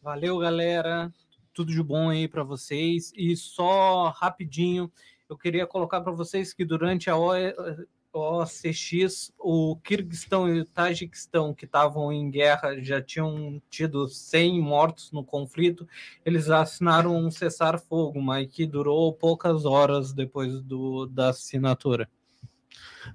[0.00, 1.12] Valeu, galera.
[1.52, 3.12] Tudo de bom aí para vocês.
[3.16, 4.92] E só rapidinho,
[5.28, 7.16] eu queria colocar para vocês que durante a
[8.12, 15.10] OCX, o Kirguistão e o Tajiquistão, que estavam em guerra, já tinham tido 100 mortos
[15.10, 15.84] no conflito,
[16.24, 22.08] eles assinaram um cessar-fogo, mas que durou poucas horas depois do, da assinatura.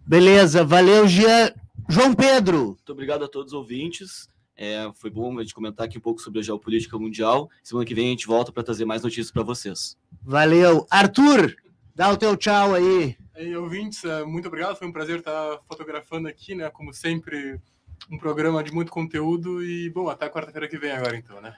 [0.06, 1.52] Beleza, valeu, Jean.
[1.90, 2.66] João Pedro.
[2.68, 4.28] Muito obrigado a todos os ouvintes.
[4.56, 7.50] É, foi bom a gente comentar aqui um pouco sobre a geopolítica mundial.
[7.64, 9.98] Semana que vem a gente volta para trazer mais notícias para vocês.
[10.22, 10.86] Valeu.
[10.92, 11.56] Arthur,
[11.96, 13.16] dá o teu tchau aí.
[13.36, 14.76] Ei, ouvintes, é, muito obrigado.
[14.76, 16.70] Foi um prazer estar fotografando aqui, né?
[16.70, 17.60] Como sempre,
[18.12, 19.64] um programa de muito conteúdo.
[19.64, 21.56] E, bom, até quarta-feira que vem agora, então, né?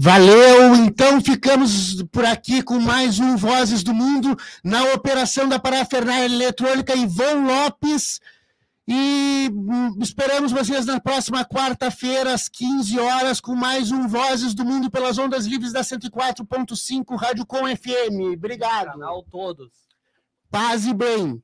[0.00, 6.26] Valeu, então ficamos por aqui com mais um Vozes do Mundo na operação da parafernália
[6.26, 8.20] eletrônica Ivan Lopes.
[8.86, 14.64] E hum, esperamos vocês na próxima quarta-feira, às 15 horas, com mais um Vozes do
[14.64, 18.34] Mundo pelas ondas livres da 104.5 Rádio Com FM.
[18.36, 18.92] Obrigado.
[18.92, 19.72] Canal todos.
[20.48, 21.42] Paz e bem.